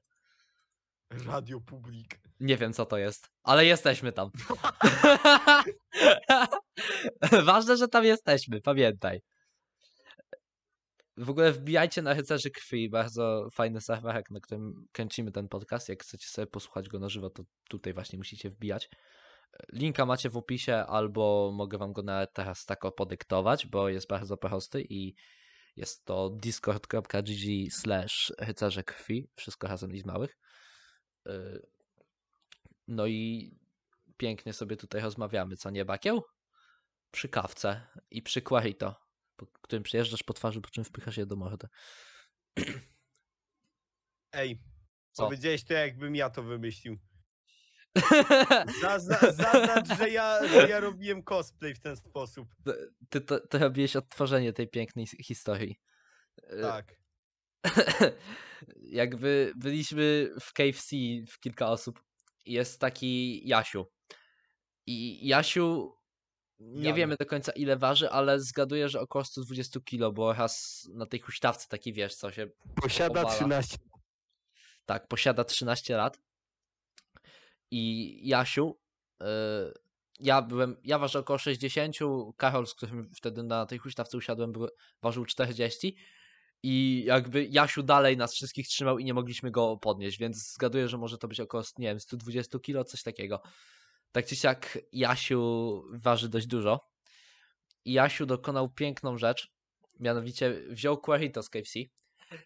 Radio 1.09 1.61
Publik. 1.61 2.19
Nie 2.39 2.57
wiem 2.57 2.73
co 2.73 2.85
to 2.85 2.97
jest, 2.97 3.29
ale 3.43 3.65
jesteśmy 3.65 4.11
tam. 4.11 4.31
Ważne, 7.45 7.77
że 7.77 7.87
tam 7.87 8.03
jesteśmy, 8.03 8.61
pamiętaj. 8.61 9.21
W 11.17 11.29
ogóle 11.29 11.51
wbijajcie 11.51 12.01
na 12.01 12.13
Rycerzy 12.13 12.51
Krwi, 12.51 12.89
bardzo 12.89 13.47
fajny 13.53 13.81
serwerek, 13.81 14.31
na 14.31 14.39
którym 14.39 14.87
kręcimy 14.91 15.31
ten 15.31 15.47
podcast. 15.47 15.89
Jak 15.89 16.03
chcecie 16.03 16.27
sobie 16.27 16.47
posłuchać 16.47 16.89
go 16.89 16.99
na 16.99 17.09
żywo, 17.09 17.29
to 17.29 17.43
tutaj 17.69 17.93
właśnie 17.93 18.17
musicie 18.17 18.49
wbijać. 18.49 18.89
Linka 19.73 20.05
macie 20.05 20.29
w 20.29 20.37
opisie, 20.37 20.75
albo 20.75 21.51
mogę 21.53 21.77
wam 21.77 21.93
go 21.93 22.03
nawet 22.03 22.33
teraz 22.33 22.65
tak 22.65 22.79
podyktować, 22.97 23.67
bo 23.67 23.89
jest 23.89 24.07
bardzo 24.07 24.37
prosty 24.37 24.81
i 24.89 25.13
jest 25.75 26.05
to 26.05 26.29
discord.gg 26.29 27.71
slash 27.71 28.33
rycerze 28.39 28.83
krwi, 28.83 29.27
wszystko 29.35 29.67
razem 29.67 29.93
i 29.93 29.99
z 29.99 30.05
małych. 30.05 30.37
Y, 31.27 31.61
No 32.87 33.07
i 33.07 33.51
pięknie 34.17 34.53
sobie 34.53 34.77
tutaj 34.77 35.01
rozmawiamy, 35.01 35.55
co 35.55 35.69
nie, 35.69 35.85
Bakieł? 35.85 36.21
Przy 37.13 37.29
kawce 37.29 37.87
i 38.11 38.21
przy 38.21 38.41
Quarito, 38.41 38.95
po 39.35 39.45
którym 39.45 39.83
przyjeżdżasz 39.83 40.23
po 40.23 40.33
twarzy, 40.33 40.61
po 40.61 40.69
czym 40.69 40.83
wpychasz 40.83 41.17
je 41.17 41.25
do 41.25 41.35
mordy. 41.35 41.67
Ej, 44.31 44.61
Co? 45.11 45.23
powiedziałeś 45.23 45.63
to 45.63 45.73
jakbym 45.73 46.15
ja 46.15 46.29
to 46.29 46.43
wymyślił. 46.43 46.97
Zazna- 48.83 49.31
Zaznacz, 49.31 49.97
że 49.97 50.09
ja, 50.09 50.47
że 50.47 50.69
ja 50.69 50.79
robiłem 50.79 51.23
cosplay 51.23 51.75
w 51.75 51.79
ten 51.79 51.95
sposób. 51.97 52.49
Ty, 53.09 53.21
to, 53.21 53.39
ty 53.39 53.57
robiłeś 53.57 53.95
odtworzenie 53.95 54.53
tej 54.53 54.67
pięknej 54.67 55.07
historii. 55.07 55.79
Y, 56.39 56.61
Tak. 56.61 56.95
Jakby 59.01 59.53
byliśmy 59.55 60.29
w 60.41 60.53
KFC 60.53 60.95
w 61.31 61.39
kilka 61.39 61.67
osób. 61.67 62.03
Jest 62.45 62.79
taki 62.79 63.41
Jasiu. 63.47 63.85
I 64.85 65.27
Jasiu 65.27 65.95
nie 66.59 66.87
Jan. 66.87 66.95
wiemy 66.95 67.15
do 67.19 67.25
końca 67.25 67.51
ile 67.51 67.77
waży, 67.77 68.09
ale 68.09 68.39
zgaduję, 68.39 68.89
że 68.89 68.99
około 68.99 69.25
120 69.25 69.79
kilo, 69.79 70.11
bo 70.11 70.33
raz 70.33 70.83
na 70.93 71.05
tej 71.05 71.19
huśtawce 71.19 71.67
taki 71.69 71.93
wiesz, 71.93 72.15
co 72.15 72.31
się 72.31 72.47
Posiada 72.81 73.21
Obala. 73.21 73.35
13. 73.35 73.77
tak, 74.85 75.07
posiada 75.07 75.43
13 75.43 75.97
lat. 75.97 76.19
I 77.71 78.19
Jasiu, 78.27 78.79
y, 79.21 79.25
ja 80.19 80.41
byłem, 80.41 80.77
ja 80.83 80.99
ważę 80.99 81.19
około 81.19 81.37
60, 81.39 81.95
Karol, 82.37 82.67
z 82.67 82.73
którym 82.73 83.11
wtedy 83.15 83.43
na 83.43 83.65
tej 83.65 83.79
huśtawce 83.79 84.17
usiadłem, 84.17 84.51
był, 84.51 84.67
ważył 85.01 85.25
40 85.25 85.95
i 86.63 87.03
jakby 87.07 87.45
Jasiu 87.45 87.83
dalej 87.83 88.17
nas 88.17 88.33
wszystkich 88.33 88.67
trzymał 88.67 88.99
i 88.99 89.05
nie 89.05 89.13
mogliśmy 89.13 89.51
go 89.51 89.77
podnieść, 89.77 90.17
więc 90.17 90.53
zgaduję, 90.53 90.87
że 90.87 90.97
może 90.97 91.17
to 91.17 91.27
być 91.27 91.39
około, 91.39 91.63
nie 91.77 91.87
wiem, 91.87 91.99
120 91.99 92.59
kilo, 92.59 92.83
coś 92.83 93.03
takiego. 93.03 93.41
Tak 94.13 94.25
czy 94.25 94.35
siak 94.35 94.77
Jasiu 94.91 95.83
waży 95.93 96.29
dość 96.29 96.47
dużo. 96.47 96.79
I 97.85 97.93
Jasiu 97.93 98.25
dokonał 98.25 98.69
piękną 98.69 99.17
rzecz, 99.17 99.51
mianowicie 99.99 100.53
wziął 100.69 100.97
Quarito 100.97 101.43
z 101.43 101.49
KFC, 101.49 101.79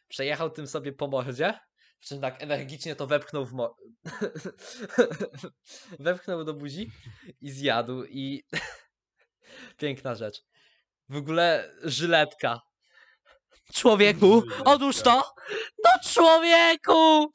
przejechał 0.08 0.50
tym 0.50 0.68
sobie 0.68 0.94
po 0.94 1.08
mordzie, 1.08 1.60
przy 2.00 2.10
czym 2.10 2.22
tak 2.22 2.44
energicznie 2.44 2.96
to 2.96 3.08
wepchnął 3.08 3.46
w 3.46 3.54
mo... 3.54 3.76
wepchnął 6.00 6.44
do 6.44 6.54
buzi 6.54 6.92
i 7.42 7.52
zjadł 7.52 8.04
i 8.04 8.44
piękna 9.78 10.16
rzecz. 10.16 10.44
W 11.10 11.16
ogóle 11.16 11.72
żyletka. 11.84 12.62
Człowieku, 13.74 14.44
odłóż 14.66 15.02
to! 15.02 15.36
No 15.84 15.92
człowieku! 16.04 17.32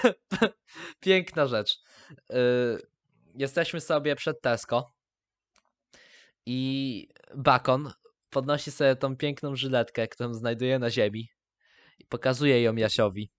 Piękna 1.00 1.46
rzecz. 1.46 1.78
Y, 2.32 2.93
Jesteśmy 3.34 3.80
sobie 3.80 4.16
przed 4.16 4.40
Tesco 4.40 4.92
i 6.46 7.08
Bakon 7.34 7.92
podnosi 8.30 8.70
sobie 8.70 8.96
tą 8.96 9.16
piękną 9.16 9.56
żyletkę, 9.56 10.08
którą 10.08 10.34
znajduje 10.34 10.78
na 10.78 10.90
ziemi 10.90 11.28
i 11.98 12.04
pokazuje 12.06 12.62
ją 12.62 12.74
Jasiowi. 12.74 13.30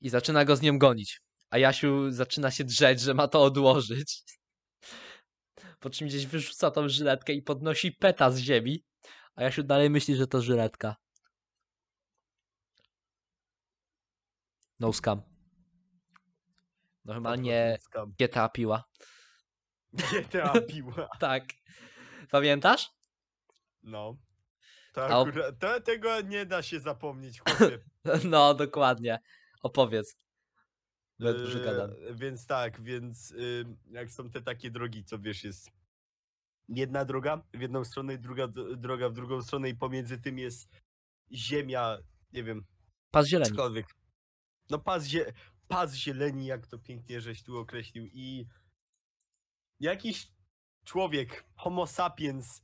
I 0.00 0.08
zaczyna 0.08 0.44
go 0.44 0.56
z 0.56 0.62
nią 0.62 0.78
gonić. 0.78 1.20
A 1.50 1.58
Jasiu 1.58 2.10
zaczyna 2.10 2.50
się 2.50 2.64
drzeć, 2.64 3.00
że 3.00 3.14
ma 3.14 3.28
to 3.28 3.42
odłożyć. 3.42 4.22
Po 5.80 5.90
czym 5.90 6.08
gdzieś 6.08 6.26
wyrzuca 6.26 6.70
tą 6.70 6.88
żyletkę 6.88 7.32
i 7.32 7.42
podnosi 7.42 7.92
peta 7.92 8.30
z 8.30 8.38
ziemi. 8.38 8.84
A 9.34 9.42
Jasiu 9.42 9.62
dalej 9.62 9.90
myśli, 9.90 10.16
że 10.16 10.26
to 10.26 10.42
żyletka. 10.42 10.96
No 14.80 14.92
scam. 14.92 15.33
Normalnie. 17.04 17.78
GTA 18.18 18.48
piła. 18.54 18.84
GTA 19.92 20.60
piła. 20.70 21.08
Tak. 21.20 21.44
Pamiętasz? 22.30 22.90
No. 23.82 24.16
To 24.92 25.20
akurat, 25.20 25.58
to, 25.58 25.80
tego 25.80 26.20
nie 26.20 26.46
da 26.46 26.62
się 26.62 26.80
zapomnieć, 26.80 27.40
chłopie. 27.40 27.78
No, 28.30 28.54
dokładnie. 28.54 29.18
Opowiedz. 29.62 30.16
Yy. 31.18 32.14
Więc 32.14 32.46
tak, 32.46 32.82
więc 32.82 33.30
y, 33.30 33.64
jak 33.90 34.10
są 34.10 34.30
te 34.30 34.42
takie 34.42 34.70
drogi, 34.70 35.04
co 35.04 35.18
wiesz, 35.18 35.44
jest 35.44 35.70
jedna 36.68 37.04
droga 37.04 37.42
w 37.54 37.60
jedną 37.60 37.84
stronę 37.84 38.14
i 38.14 38.18
druga 38.18 38.48
droga 38.76 39.08
w 39.08 39.12
drugą 39.12 39.42
stronę 39.42 39.68
i 39.68 39.74
pomiędzy 39.74 40.18
tym 40.18 40.38
jest 40.38 40.70
ziemia, 41.32 41.98
nie 42.32 42.44
wiem, 42.44 42.64
Pas 43.10 43.26
zieleni. 43.26 43.50
cokolwiek. 43.50 43.86
No 44.70 44.78
pas, 44.78 45.04
zie 45.04 45.32
pas 45.68 45.94
zieleni, 45.94 46.46
jak 46.46 46.66
to 46.66 46.78
pięknie 46.78 47.20
żeś 47.20 47.42
tu 47.42 47.58
określił 47.58 48.06
i 48.12 48.46
jakiś 49.80 50.32
człowiek, 50.84 51.44
homo 51.56 51.86
sapiens, 51.86 52.62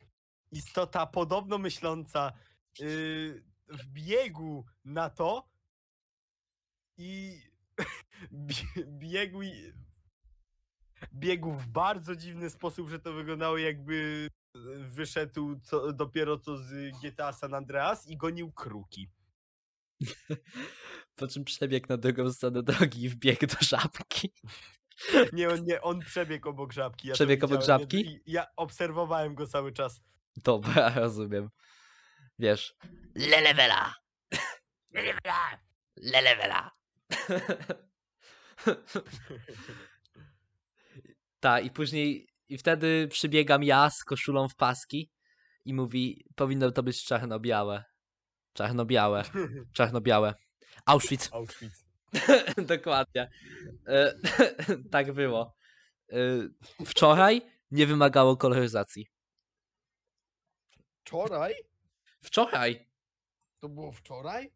istota 0.52 1.06
podobno 1.06 1.58
myśląca, 1.58 2.32
yy, 2.78 3.44
wbiegł 3.68 4.64
na 4.84 5.10
to 5.10 5.48
i 6.98 7.42
bie- 8.32 8.86
biegł, 8.86 9.40
biegł 11.14 11.52
w 11.52 11.68
bardzo 11.68 12.16
dziwny 12.16 12.50
sposób, 12.50 12.88
że 12.88 12.98
to 12.98 13.12
wyglądało 13.12 13.58
jakby 13.58 14.28
wyszedł 14.78 15.60
co, 15.60 15.92
dopiero 15.92 16.38
co 16.38 16.56
z 16.56 17.00
GTA 17.00 17.32
San 17.32 17.54
Andreas 17.54 18.06
i 18.06 18.16
gonił 18.16 18.52
kruki. 18.52 19.10
Po 21.20 21.28
czym 21.28 21.44
przebiegł 21.44 21.86
na 21.88 21.96
drugą 21.96 22.32
stronę 22.32 22.62
drogi 22.62 23.02
i 23.02 23.08
wbiegł 23.08 23.46
do 23.46 23.56
żabki. 23.60 24.32
Nie, 25.32 25.48
on, 25.48 25.64
nie, 25.64 25.80
on 25.80 26.00
przebiegł 26.00 26.48
obok 26.48 26.72
żabki. 26.72 27.08
Ja 27.08 27.14
Przebiegł 27.14 27.46
obok 27.46 27.62
żabki? 27.62 28.04
Ja, 28.04 28.18
ja 28.26 28.46
obserwowałem 28.56 29.34
go 29.34 29.46
cały 29.46 29.72
czas. 29.72 30.00
Dobra, 30.36 30.92
rozumiem. 30.94 31.48
Wiesz. 32.38 32.74
Lelewela! 33.14 33.94
Lelewela! 35.96 36.70
Tak, 41.40 41.64
i 41.64 41.70
później, 41.70 42.28
i 42.48 42.58
wtedy 42.58 43.08
przybiegam 43.08 43.62
ja 43.62 43.90
z 43.90 44.04
koszulą 44.04 44.48
w 44.48 44.56
paski 44.56 45.10
i 45.64 45.74
mówi, 45.74 46.24
powinno 46.36 46.70
to 46.70 46.82
być 46.82 47.04
czarno-białe. 47.04 47.84
Czarno-białe, 48.52 49.24
czarno-białe. 49.76 50.34
Auschwitz. 50.86 51.28
Auschwitz. 51.32 51.84
Dokładnie. 52.76 53.30
E, 53.86 54.14
tak 54.92 55.12
było. 55.12 55.56
E, 56.12 56.16
Wczoraj 56.86 57.42
nie 57.70 57.86
wymagało 57.86 58.36
koloryzacji. 58.36 59.06
Wczoraj? 61.00 61.54
Wczoraj. 62.22 62.88
To 63.60 63.68
było 63.68 63.92
wczoraj? 63.92 64.52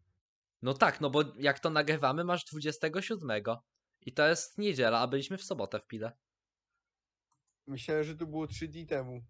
No 0.63 0.75
tak, 0.75 1.01
no 1.01 1.11
bo 1.11 1.23
jak 1.39 1.59
to 1.59 1.71
nagrywamy, 1.71 2.25
masz 2.25 2.45
27. 2.45 3.43
I 4.01 4.13
to 4.13 4.29
jest 4.29 4.59
niedziela, 4.59 5.01
a 5.01 5.07
byliśmy 5.07 5.39
w 5.39 5.45
sobotę 5.45 5.81
w 5.81 5.87
Pile. 5.87 6.13
Myślałem, 7.67 8.05
że 8.05 8.17
to 8.17 8.27
było 8.27 8.47
trzy 8.47 8.69
dni 8.69 8.87
temu. 8.87 9.25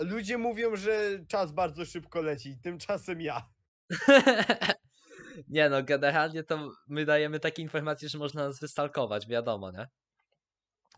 Ludzie 0.00 0.38
mówią, 0.38 0.76
że 0.76 1.24
czas 1.28 1.52
bardzo 1.52 1.84
szybko 1.84 2.22
leci, 2.22 2.58
tymczasem 2.62 3.20
ja. 3.20 3.48
nie 5.48 5.68
no, 5.68 5.82
generalnie 5.82 6.42
to 6.44 6.70
my 6.88 7.04
dajemy 7.04 7.40
takie 7.40 7.62
informacje, 7.62 8.08
że 8.08 8.18
można 8.18 8.44
nas 8.44 8.60
wystalkować, 8.60 9.26
wiadomo, 9.26 9.70
nie? 9.70 9.88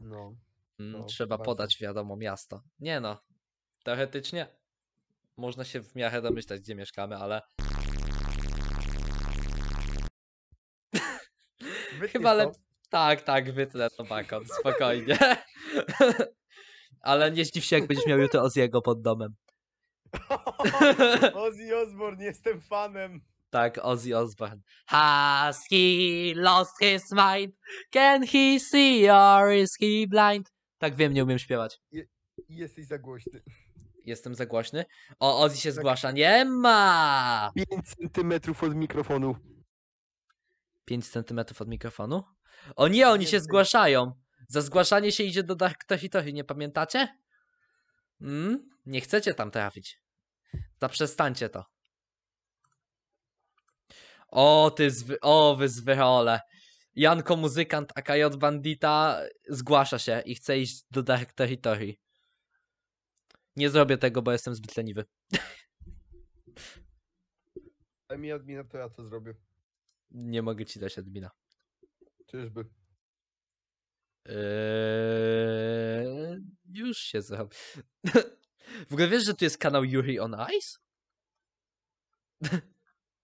No. 0.01 0.35
Mm, 0.79 0.93
No, 0.93 1.05
Trzeba 1.05 1.39
podać 1.39 1.79
wiadomo 1.81 2.17
miasto. 2.17 2.63
Nie 2.81 3.01
no, 3.01 3.23
teoretycznie 3.85 4.47
można 5.37 5.65
się 5.65 5.83
w 5.83 5.95
miarę 5.95 6.23
domyślać, 6.23 6.61
gdzie 6.61 6.75
mieszkamy, 6.75 7.17
ale 7.17 7.43
Chyba 12.13 12.35
lep... 12.35 12.51
Tak, 12.91 13.23
tak, 13.23 13.53
wytnę 13.53 13.91
to 13.91 14.05
bakon, 14.05 14.45
spokojnie. 14.61 15.19
Ale 17.01 17.31
nie 17.31 17.45
zdziw 17.45 17.65
się, 17.65 17.79
jak 17.79 17.89
będziesz 17.89 18.07
miał 18.07 18.19
jutro 18.19 18.43
Oziego 18.43 18.83
pod 18.83 19.03
domem. 19.03 19.35
Ozzy 21.35 21.77
Osbourne, 21.77 22.25
jestem 22.25 22.61
fanem. 22.61 23.21
Tak, 23.51 23.79
Ozzy 23.83 24.17
Osbourne. 24.19 24.61
Has 24.87 25.65
he 25.71 26.33
lost 26.35 26.79
his 26.81 27.13
mind? 27.13 27.55
Can 27.91 28.23
he 28.27 28.61
see 28.61 29.11
or 29.11 29.53
is 29.53 29.77
he 29.81 30.07
blind? 30.09 30.53
Tak 30.79 30.95
wiem, 30.97 31.15
nie 31.15 31.25
umiem 31.25 31.39
śpiewać. 31.39 31.81
Jesteś 32.49 32.87
za 32.87 32.99
głośny. 32.99 33.43
Jestem 34.05 34.35
za 34.35 34.47
głośny. 34.47 34.85
O, 35.21 35.41
Ozzy 35.41 35.57
się 35.57 35.69
Tak. 35.71 35.75
zgłasza. 35.79 36.11
Nie 36.11 36.45
ma! 36.45 37.51
5 37.71 37.95
centymetrów 37.97 38.63
od 38.63 38.75
mikrofonu. 38.75 39.37
5 40.85 41.09
centymetrów 41.09 41.61
od 41.63 41.69
mikrofonu? 41.69 42.23
O 42.77 42.89
nie, 42.89 43.09
oni 43.09 43.27
się 43.27 43.41
zgłaszają. 43.41 44.13
Za 44.49 44.61
zgłaszanie 44.61 45.13
się 45.13 45.25
idzie 45.25 45.43
do 45.43 45.55
Dark 45.55 45.85
Tohi, 45.85 46.33
nie 46.33 46.45
pamiętacie? 46.45 47.09
Mm? 48.21 48.71
Nie 48.87 49.01
chcecie 49.01 49.35
tam 49.35 49.51
trafić. 49.51 50.01
Zaprzestańcie 50.81 51.49
to. 51.49 51.65
O, 54.29 54.71
ty 54.71 54.91
zwy... 54.91 55.21
O, 55.21 55.57
wy 55.57 55.69
zwyrole. 55.69 56.41
Janko 56.95 57.37
Muzykant, 57.37 57.93
AKJ 57.95 58.23
Bandita 58.39 59.23
zgłasza 59.49 59.99
się 59.99 60.23
i 60.27 60.35
chce 60.35 60.59
iść 60.59 60.85
do 60.91 61.03
Dark 61.03 61.33
Territory. 61.33 61.97
Nie 63.57 63.71
zrobię 63.71 63.99
tego, 63.99 64.23
bo 64.23 64.33
jestem 64.33 64.55
zbyt 64.55 64.77
leniwy. 64.77 65.05
Daj 68.09 68.19
mi 68.19 68.33
admina, 68.33 68.65
to 68.65 68.79
ja 68.79 68.89
to 68.89 69.05
zrobię. 69.05 69.35
Nie 70.11 70.43
mogę 70.43 70.67
ci 70.67 70.81
dać 70.81 70.99
admina. 70.99 71.31
Czyżby. 72.27 72.65
Eee, 74.25 74.37
już 76.73 76.99
się 76.99 77.23
zrobi. 77.23 77.57
W 78.89 78.93
ogóle 78.93 79.09
wiesz, 79.09 79.25
że 79.25 79.35
tu 79.35 79.45
jest 79.45 79.59
kanał 79.59 79.85
Yuri 79.85 80.21
on 80.21 80.37
Ice? 80.59 80.79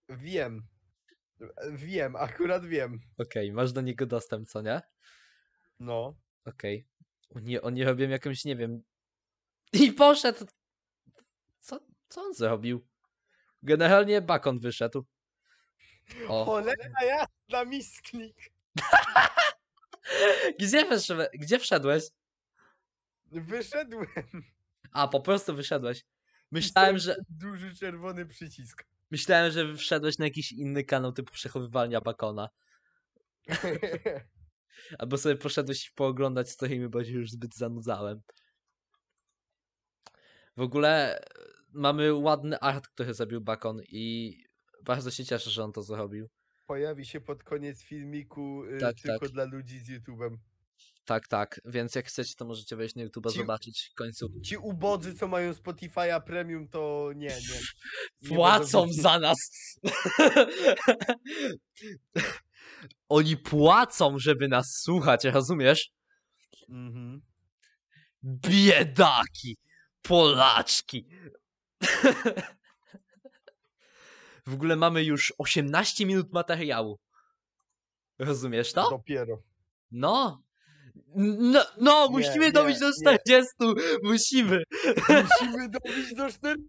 Wiem. 0.09 0.67
Wiem, 1.71 2.15
akurat 2.15 2.65
wiem. 2.65 2.99
Okej, 3.17 3.51
masz 3.51 3.73
do 3.73 3.81
niego 3.81 4.05
dostęp, 4.05 4.47
co 4.49 4.61
nie? 4.61 4.81
No. 5.79 6.15
Okej. 6.45 6.87
Oni, 7.29 7.61
oni 7.61 7.83
robią 7.83 8.09
jakąś, 8.09 8.45
nie 8.45 8.55
wiem. 8.55 8.83
I 9.73 9.91
poszedł! 9.91 10.45
Co, 11.59 11.79
co 12.09 12.21
on 12.21 12.33
zrobił? 12.33 12.87
Generalnie 13.63 14.21
Bakon 14.21 14.59
wyszedł. 14.59 15.05
O. 16.27 16.45
Cholera 16.45 17.03
jasna, 17.03 17.65
misklik. 17.65 18.37
Gdzie, 20.59 20.85
wyszedłe- 20.85 21.29
gdzie 21.33 21.59
wszedłeś? 21.59 22.03
Wyszedłem. 23.25 24.07
A, 24.91 25.07
po 25.07 25.21
prostu 25.21 25.55
wyszedłeś. 25.55 26.05
Myślałem, 26.51 26.97
że, 26.97 27.15
Duży 27.29 27.75
czerwony 27.75 28.25
przycisk. 28.25 28.83
Myślałem, 29.11 29.51
że 29.51 29.75
wszedłeś 29.75 30.17
na 30.17 30.25
jakiś 30.25 30.51
inny 30.51 30.83
kanał 30.83 31.11
typu 31.11 31.33
przechowywania 31.33 32.01
Bakona. 32.01 32.49
Albo 34.99 35.17
sobie 35.17 35.35
poszedłeś 35.35 35.91
pooglądać 35.91 36.49
streamy, 36.49 36.89
bo 36.89 37.03
się 37.03 37.11
już 37.11 37.31
zbyt 37.31 37.55
zanudzałem. 37.55 38.21
W 40.57 40.61
ogóle 40.61 41.19
e, 41.19 41.25
mamy 41.73 42.13
ładny 42.13 42.59
art, 42.59 42.87
który 42.87 43.13
zrobił 43.13 43.41
Bakon 43.41 43.81
i 43.83 44.37
bardzo 44.83 45.11
się 45.11 45.25
cieszę, 45.25 45.49
że 45.49 45.63
on 45.63 45.71
to 45.71 45.81
zrobił. 45.81 46.29
Pojawi 46.65 47.05
się 47.05 47.21
pod 47.21 47.43
koniec 47.43 47.83
filmiku 47.83 48.63
y, 48.65 48.79
Tak, 48.79 48.95
tylko 48.95 49.19
tak. 49.19 49.29
dla 49.29 49.43
ludzi 49.45 49.79
z 49.79 49.89
YouTube'em. 49.89 50.37
Tak, 51.05 51.27
tak, 51.27 51.61
więc 51.65 51.95
jak 51.95 52.05
chcecie, 52.05 52.33
to 52.37 52.45
możecie 52.45 52.75
wejść 52.75 52.95
na 52.95 53.03
YouTube 53.03 53.31
Ci- 53.31 53.37
zobaczyć 53.37 53.91
końcu. 53.95 54.29
Ci 54.43 54.57
ubodzy, 54.57 55.15
co 55.15 55.27
mają 55.27 55.51
Spotify'a 55.51 56.23
Premium, 56.23 56.67
to 56.67 57.09
nie, 57.15 57.27
nie. 57.27 57.59
nie 58.21 58.29
Płacą 58.35 58.87
za 58.91 59.19
nas! 59.19 59.37
Oni 63.09 63.37
płacą, 63.37 64.19
żeby 64.19 64.47
nas 64.47 64.81
słuchać, 64.83 65.23
rozumiesz? 65.23 65.89
Mhm. 66.69 67.21
Biedaki! 68.23 69.57
Polaczki! 70.01 71.07
W 74.45 74.53
ogóle 74.53 74.75
mamy 74.75 75.03
już 75.03 75.33
18 75.37 76.05
minut 76.05 76.33
materiału. 76.33 76.99
Rozumiesz 78.19 78.73
to? 78.73 78.89
Dopiero. 78.89 79.43
No! 79.91 80.44
No, 81.15 81.65
no 81.77 82.07
musimy 82.11 82.45
nie, 82.45 82.51
dobić 82.51 82.79
do 82.79 82.85
nie. 82.85 82.93
40! 83.01 83.51
Musimy! 84.03 84.63
Musimy 85.09 85.69
dobić 85.69 86.15
do 86.15 86.29
40! 86.29 86.67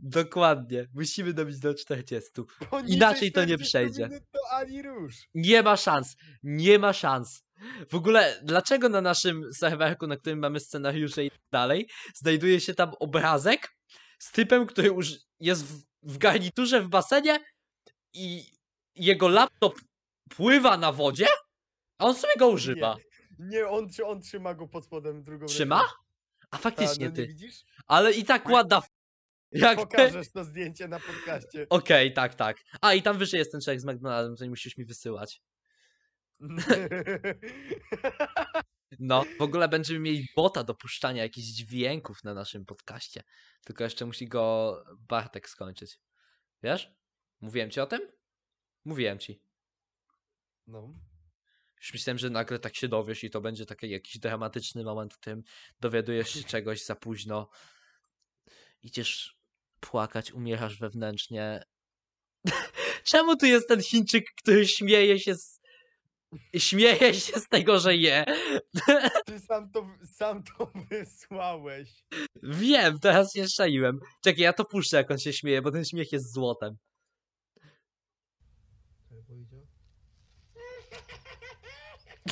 Dokładnie, 0.00 0.86
musimy 0.94 1.32
dobić 1.32 1.58
do 1.58 1.74
40. 1.74 2.30
Poniżej 2.70 2.96
Inaczej 2.96 3.32
to 3.32 3.40
nie 3.40 3.58
40 3.58 3.68
przejdzie. 3.68 4.08
To 4.32 4.40
ani 4.52 4.82
rusz. 4.82 5.14
Nie 5.34 5.62
ma 5.62 5.76
szans, 5.76 6.16
nie 6.42 6.78
ma 6.78 6.92
szans. 6.92 7.42
W 7.90 7.94
ogóle, 7.94 8.40
dlaczego 8.42 8.88
na 8.88 9.00
naszym 9.00 9.42
serwerku, 9.54 10.06
na 10.06 10.16
którym 10.16 10.38
mamy 10.38 10.60
scenariusze 10.60 11.24
i 11.24 11.30
tak 11.30 11.40
dalej, 11.52 11.88
znajduje 12.14 12.60
się 12.60 12.74
tam 12.74 12.92
obrazek 13.00 13.68
z 14.18 14.32
typem, 14.32 14.66
który 14.66 14.88
już 14.88 15.12
jest 15.40 15.64
w, 15.64 15.82
w 16.02 16.18
garniturze 16.18 16.80
w 16.80 16.88
basenie 16.88 17.38
i 18.12 18.44
jego 18.94 19.28
laptop 19.28 19.80
pływa 20.28 20.76
na 20.76 20.92
wodzie, 20.92 21.26
a 21.98 22.04
on 22.04 22.14
sobie 22.14 22.34
go 22.38 22.48
używa. 22.48 22.96
Nie, 22.98 23.15
on, 23.68 23.88
trzy- 23.88 24.04
on 24.06 24.20
trzyma 24.20 24.54
go 24.54 24.68
pod 24.68 24.84
spodem 24.84 25.22
drugą 25.22 25.46
Trzyma? 25.46 25.78
ręką. 25.78 25.92
A 26.50 26.56
Ta, 26.56 26.62
faktycznie 26.62 27.04
no 27.06 27.10
nie 27.10 27.16
ty. 27.16 27.26
widzisz? 27.26 27.64
Ale 27.86 28.12
i 28.12 28.24
tak 28.24 28.48
ładna. 28.48 28.78
f- 28.78 28.88
Jak. 29.52 29.76
Pokażesz 29.78 30.30
to 30.32 30.44
zdjęcie 30.44 30.88
na 30.88 31.00
podcaście. 31.00 31.66
Okej, 31.70 32.12
tak, 32.12 32.34
tak. 32.34 32.56
A 32.80 32.94
i 32.94 33.02
tam 33.02 33.18
wyżej 33.18 33.38
jest 33.38 33.52
ten 33.52 33.60
człowiek 33.60 33.80
z 33.80 33.84
McDonaldem, 33.84 34.36
to 34.36 34.44
nie 34.44 34.50
musisz 34.50 34.76
mi 34.76 34.84
wysyłać. 34.84 35.42
No, 38.98 39.24
w 39.38 39.42
ogóle 39.42 39.68
będziemy 39.68 40.00
mieli 40.00 40.26
bota 40.36 40.64
do 40.64 40.74
puszczania 40.74 41.22
jakichś 41.22 41.46
dźwięków 41.48 42.24
na 42.24 42.34
naszym 42.34 42.64
podcaście. 42.66 43.22
Tylko 43.64 43.84
jeszcze 43.84 44.06
musi 44.06 44.28
go 44.28 44.76
Bartek 44.98 45.48
skończyć. 45.48 45.98
Wiesz? 46.62 46.92
Mówiłem 47.40 47.70
ci 47.70 47.80
o 47.80 47.86
tym? 47.86 48.00
Mówiłem 48.84 49.18
ci. 49.18 49.42
No. 50.66 50.94
Już 51.80 51.92
myślałem, 51.92 52.18
że 52.18 52.30
nagle 52.30 52.58
tak 52.58 52.76
się 52.76 52.88
dowiesz 52.88 53.24
i 53.24 53.30
to 53.30 53.40
będzie 53.40 53.66
taki 53.66 53.90
jakiś 53.90 54.18
dramatyczny 54.18 54.84
moment, 54.84 55.14
w 55.14 55.18
którym 55.18 55.42
dowiadujesz 55.80 56.30
się 56.30 56.44
czegoś 56.44 56.84
za 56.84 56.96
późno. 56.96 57.48
Idziesz 58.82 59.36
płakać, 59.80 60.32
umierasz 60.32 60.78
wewnętrznie. 60.78 61.62
Czemu 63.10 63.36
tu 63.36 63.46
jest 63.46 63.68
ten 63.68 63.82
Chińczyk, 63.82 64.24
który 64.42 64.68
śmieje 64.68 65.18
się 65.18 65.34
z... 65.34 65.60
Śmieje 66.56 67.14
się 67.14 67.40
z 67.40 67.48
tego, 67.48 67.80
że 67.80 67.96
je. 67.96 68.24
Ty 69.26 69.40
sam 69.40 69.70
to, 69.70 69.86
sam 70.04 70.42
to 70.42 70.72
wysłałeś. 70.90 71.88
Wiem, 72.42 72.98
teraz 72.98 73.32
się 73.34 73.48
szaiłem. 73.48 73.98
Czekaj, 74.24 74.42
ja 74.42 74.52
to 74.52 74.64
puszczę, 74.64 74.96
jak 74.96 75.10
on 75.10 75.18
się 75.18 75.32
śmieje, 75.32 75.62
bo 75.62 75.70
ten 75.70 75.84
śmiech 75.84 76.12
jest 76.12 76.32
złotem. 76.32 76.76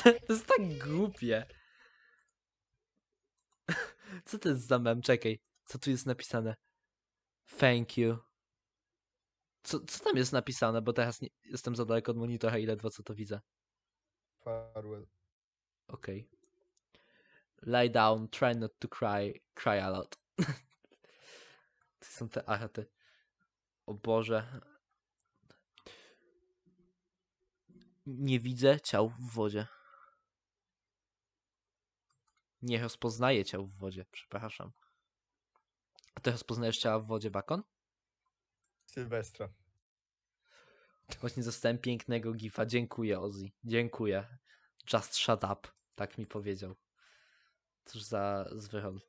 To 0.05 0.33
jest 0.33 0.47
tak 0.47 0.77
głupie. 0.77 1.45
Co 4.25 4.39
to 4.39 4.49
jest 4.49 4.67
za 4.67 4.79
mem? 4.79 5.01
Czekaj. 5.01 5.39
Co 5.65 5.79
tu 5.79 5.89
jest 5.89 6.05
napisane? 6.05 6.55
Thank 7.57 7.97
you. 7.97 8.17
Co, 9.63 9.79
co 9.79 10.03
tam 10.03 10.17
jest 10.17 10.33
napisane? 10.33 10.81
Bo 10.81 10.93
teraz 10.93 11.21
nie, 11.21 11.29
jestem 11.43 11.75
za 11.75 11.85
daleko 11.85 12.11
od 12.11 12.17
monitora 12.17 12.57
i 12.57 12.65
ledwo 12.65 12.89
co 12.89 13.03
to 13.03 13.15
widzę. 13.15 13.41
Farewell. 14.43 15.07
Okej. 15.87 16.29
Lie 17.61 17.89
down, 17.89 18.29
try 18.29 18.55
not 18.55 18.71
to 18.79 18.87
cry, 18.87 19.41
cry 19.53 19.81
a 19.81 19.89
lot. 19.89 20.15
to 21.99 22.05
są 22.05 22.29
te 22.29 22.49
arty. 22.49 22.85
O 23.85 23.93
Boże. 23.93 24.61
Nie 28.05 28.39
widzę 28.39 28.81
ciał 28.81 29.09
w 29.09 29.33
wodzie. 29.33 29.67
Nie 32.65 32.81
rozpoznaję 32.81 33.45
ciał 33.45 33.65
w 33.65 33.77
wodzie, 33.77 34.05
przepraszam. 34.11 34.71
A 36.15 36.19
ty 36.19 36.31
rozpoznajesz 36.31 36.77
ciała 36.77 36.99
w 36.99 37.07
wodzie, 37.07 37.31
Bakon? 37.31 37.63
Sylwestra. 38.85 39.49
Właśnie 41.21 41.43
dostałem 41.43 41.77
pięknego 41.77 42.33
gifa. 42.33 42.65
Dziękuję, 42.65 43.19
Ozzy. 43.19 43.51
Dziękuję. 43.63 44.37
Just 44.93 45.15
shut 45.15 45.43
up. 45.43 45.67
Tak 45.95 46.17
mi 46.17 46.27
powiedział. 46.27 46.75
Cóż 47.85 48.03
za 48.03 48.45
zwyrol. 48.55 48.99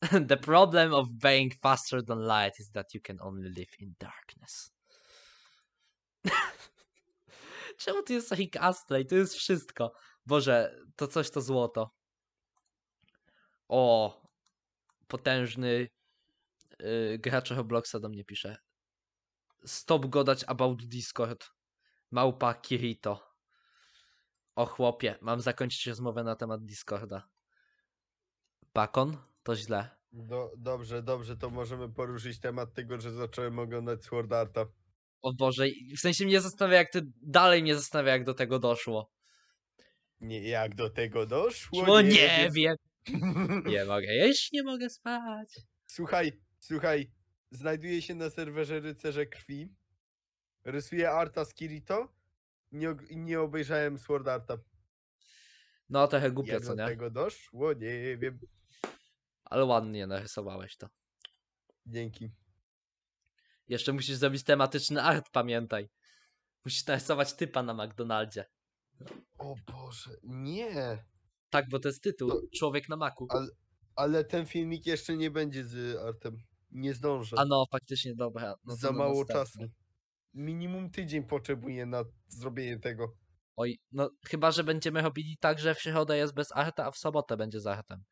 The 0.28 0.36
problem 0.36 0.94
of 0.94 1.08
being 1.10 1.54
faster 1.62 2.04
than 2.04 2.18
light 2.18 2.60
is 2.60 2.70
that 2.70 2.94
you 2.94 3.00
can 3.00 3.20
only 3.20 3.50
live 3.50 3.80
in 3.80 3.94
darkness. 3.98 4.72
Czemu 7.78 8.02
tu 8.02 8.12
jest 8.12 8.28
taki 8.30 8.50
cosplay? 8.50 9.06
To 9.06 9.14
jest 9.14 9.34
wszystko. 9.34 9.92
Boże, 10.26 10.84
to 10.96 11.08
coś 11.08 11.30
to 11.30 11.40
złoto. 11.40 11.90
O, 13.68 14.22
potężny 15.06 15.88
yy, 16.80 17.18
gracz 17.18 17.50
Robloxa 17.50 18.00
do 18.00 18.08
mnie 18.08 18.24
pisze. 18.24 18.56
Stop 19.64 20.06
godać 20.06 20.44
about 20.46 20.84
Discord. 20.84 21.50
Małpa 22.10 22.54
Kirito. 22.54 23.34
O 24.56 24.66
chłopie, 24.66 25.18
mam 25.20 25.40
zakończyć 25.40 25.86
rozmowę 25.86 26.24
na 26.24 26.36
temat 26.36 26.64
Discorda. 26.64 27.28
Bakon? 28.74 29.16
To 29.42 29.56
źle. 29.56 29.90
Do, 30.12 30.50
dobrze, 30.56 31.02
dobrze, 31.02 31.36
to 31.36 31.50
możemy 31.50 31.92
poruszyć 31.92 32.40
temat 32.40 32.74
tego, 32.74 33.00
że 33.00 33.12
zacząłem 33.12 33.58
oglądać 33.58 34.04
Sword 34.04 34.32
Arta. 34.32 34.66
O 35.22 35.32
Boże, 35.32 35.64
w 35.96 36.00
sensie 36.00 36.24
mnie 36.24 36.40
zastanawia, 36.40 36.76
jak 36.78 36.90
ty 36.90 37.02
dalej 37.22 37.62
mnie 37.62 37.74
zastanawia, 37.74 38.12
jak 38.12 38.24
do 38.24 38.34
tego 38.34 38.58
doszło. 38.58 39.13
Nie, 40.20 40.48
jak 40.48 40.74
do 40.74 40.90
tego 40.90 41.26
doszło? 41.26 41.86
No 41.86 42.00
nie 42.00 42.50
wiem. 42.54 42.76
Nie 43.72 43.84
mogę 43.84 44.14
jeść, 44.14 44.52
nie 44.52 44.62
mogę 44.62 44.90
spać. 44.90 45.54
Słuchaj, 45.86 46.40
słuchaj, 46.58 47.10
znajduję 47.50 48.02
się 48.02 48.14
na 48.14 48.30
serwerze 48.30 48.80
Rycerze 48.80 49.26
Krwi, 49.26 49.74
rysuję 50.64 51.10
Arta 51.10 51.44
z 51.44 51.54
Kirito 51.54 52.12
nie, 52.72 52.88
og- 52.90 53.06
nie 53.16 53.40
obejrzałem 53.40 53.98
Sword 53.98 54.28
Arta. 54.28 54.58
No 55.88 56.08
trochę 56.08 56.30
głupio, 56.30 56.52
Jak 56.52 56.62
co 56.62 56.76
do 56.76 56.82
nie? 56.82 56.88
tego 56.88 57.10
doszło? 57.10 57.72
Nie 57.72 58.16
wiem. 58.16 58.38
Ale 59.44 59.64
ładnie 59.64 60.06
narysowałeś 60.06 60.76
to. 60.76 60.88
Dzięki. 61.86 62.30
Jeszcze 63.68 63.92
musisz 63.92 64.16
zrobić 64.16 64.44
tematyczny 64.44 65.02
art, 65.02 65.30
pamiętaj. 65.32 65.88
Musisz 66.64 66.86
narysować 66.86 67.32
typa 67.34 67.62
na 67.62 67.74
McDonaldzie. 67.74 68.44
O 69.38 69.54
Boże, 69.72 70.10
nie. 70.22 71.04
Tak, 71.50 71.68
bo 71.68 71.78
to 71.78 71.88
jest 71.88 72.02
tytuł. 72.02 72.30
Człowiek 72.58 72.88
na 72.88 72.96
maku. 72.96 73.26
Ale, 73.30 73.46
ale 73.96 74.24
ten 74.24 74.46
filmik 74.46 74.86
jeszcze 74.86 75.16
nie 75.16 75.30
będzie 75.30 75.64
z 75.64 75.96
Artem. 75.96 76.36
Nie 76.70 76.94
zdążę. 76.94 77.36
A 77.38 77.44
no, 77.44 77.64
faktycznie, 77.72 78.14
dobra. 78.14 78.54
No 78.64 78.76
Za 78.76 78.90
na 78.90 78.98
mało 78.98 79.20
następny. 79.20 79.34
czasu. 79.34 79.72
Minimum 80.34 80.90
tydzień 80.90 81.24
potrzebuję 81.26 81.86
na 81.86 82.04
zrobienie 82.28 82.78
tego. 82.78 83.12
Oj, 83.56 83.78
no 83.92 84.10
chyba, 84.26 84.50
że 84.50 84.64
będziemy 84.64 85.02
robili 85.02 85.36
tak, 85.40 85.58
że 85.58 85.74
w 85.74 85.80
środę 85.80 86.16
jest 86.16 86.34
bez 86.34 86.52
arta, 86.52 86.84
a 86.86 86.90
w 86.90 86.96
sobotę 86.98 87.36
będzie 87.36 87.60
z 87.60 87.66
artem. 87.66 88.04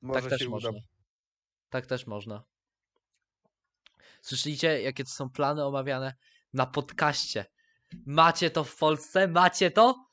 Może 0.00 0.20
tak 0.20 0.30
też 0.30 0.40
się 0.40 0.48
można. 0.48 0.70
uda. 0.70 0.80
Tak 1.68 1.86
też 1.86 2.06
można. 2.06 2.44
Słyszeliście, 4.22 4.82
jakie 4.82 5.04
to 5.04 5.10
są 5.10 5.30
plany 5.30 5.64
omawiane 5.64 6.14
na 6.52 6.66
podcaście? 6.66 7.44
Macie 8.06 8.50
to 8.50 8.64
w 8.64 8.76
Polsce? 8.76 9.28
Macie 9.28 9.70
to? 9.70 10.06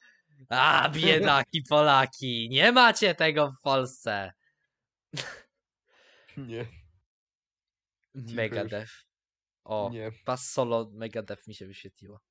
A, 0.49 0.89
biedaki 0.89 1.61
Polaki! 1.69 2.49
Nie 2.49 2.71
macie 2.71 3.15
tego 3.15 3.51
w 3.51 3.61
Polsce! 3.61 4.33
Nie, 6.37 6.67
Megadeth. 8.15 8.91
O, 9.63 9.89
nie. 9.93 10.11
pas 10.25 10.51
solo 10.51 10.89
Megadeth 10.93 11.47
mi 11.47 11.55
się 11.55 11.67
wyświetliło. 11.67 12.21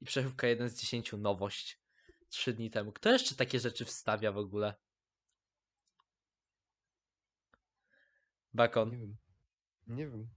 I 0.00 0.04
przechówka 0.04 0.46
1 0.46 0.68
z 0.68 0.80
10, 0.80 1.12
nowość. 1.12 1.80
Trzy 2.28 2.52
dni 2.52 2.70
temu. 2.70 2.92
Kto 2.92 3.12
jeszcze 3.12 3.34
takie 3.34 3.60
rzeczy 3.60 3.84
wstawia 3.84 4.32
w 4.32 4.38
ogóle? 4.38 4.74
Bakon. 8.54 8.90
Nie 8.90 8.96
wiem. 8.98 9.16
Nie 9.86 10.06
wiem. 10.06 10.28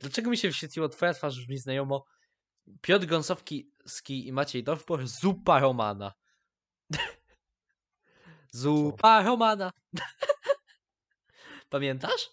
Dlaczego 0.00 0.30
mi 0.30 0.36
się 0.36 0.48
wyświetliło 0.48 0.88
twoja 0.88 1.14
twarz 1.14 1.36
brzmi 1.36 1.58
znajomo? 1.58 2.04
Piotr 2.80 3.06
Gąsowski 3.06 3.72
i 4.08 4.32
Maciej 4.32 4.64
Dorfbor, 4.64 5.06
zupa 5.06 5.60
Romana. 5.60 6.12
zupa 8.52 9.22
Romana. 9.22 9.72
Pamiętasz? 11.70 12.30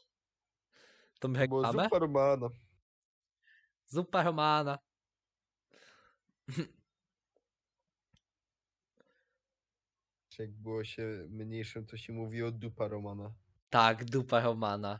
Tą 1.19 1.33
reklamę? 1.33 1.83
zupa 1.83 1.99
romana. 1.99 2.49
Zupa 3.85 4.23
Romana. 4.23 4.79
Jak 10.39 10.51
było 10.51 10.83
się 10.83 11.27
mniejszym, 11.29 11.85
to 11.85 11.97
się 11.97 12.13
mówi 12.13 12.43
o 12.43 12.51
dupa 12.51 12.87
romana. 12.87 13.33
Tak, 13.69 14.05
dupa 14.05 14.41
Romana. 14.41 14.99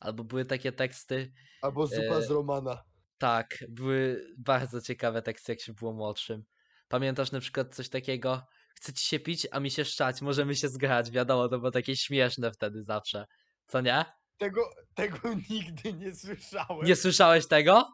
Albo 0.00 0.24
były 0.24 0.44
takie 0.44 0.72
teksty, 0.72 1.32
Albo 1.62 1.86
zupa 1.86 2.16
E, 2.16 2.22
z 2.22 2.30
romana. 2.30 2.84
Tak, 3.18 3.64
były 3.68 4.26
bardzo 4.38 4.80
ciekawe 4.80 5.22
teksty, 5.22 5.52
jak 5.52 5.60
się 5.60 5.72
było 5.72 5.92
młodszym. 5.92 6.42
Pamiętasz 6.88 7.32
na 7.32 7.40
przykład 7.40 7.74
coś 7.74 7.88
takiego? 7.88 8.42
Chce 8.74 8.92
ci 8.92 9.04
się 9.08 9.20
pić, 9.20 9.46
a 9.50 9.60
mi 9.60 9.70
się 9.70 9.84
szczać, 9.84 10.22
możemy 10.22 10.54
się 10.54 10.68
zgrać. 10.68 11.10
Wiadomo, 11.10 11.48
to 11.48 11.58
było 11.58 11.70
takie 11.70 11.96
śmieszne 11.96 12.52
wtedy 12.52 12.82
zawsze. 12.82 13.26
Co 13.66 13.80
nie? 13.80 14.04
Tego, 14.38 14.60
tego 14.94 15.18
nigdy 15.50 15.92
nie 15.92 16.14
słyszałem. 16.14 16.86
Nie 16.86 16.96
słyszałeś 16.96 17.46
tego? 17.46 17.88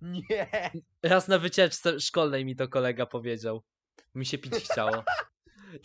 Nie. 0.00 0.70
Raz 1.02 1.28
na 1.28 1.38
wycieczce 1.38 2.00
szkolnej 2.00 2.44
mi 2.44 2.56
to 2.56 2.68
kolega 2.68 3.06
powiedział. 3.06 3.62
Mi 4.14 4.26
się 4.26 4.38
pić 4.38 4.54
chciało. 4.54 5.04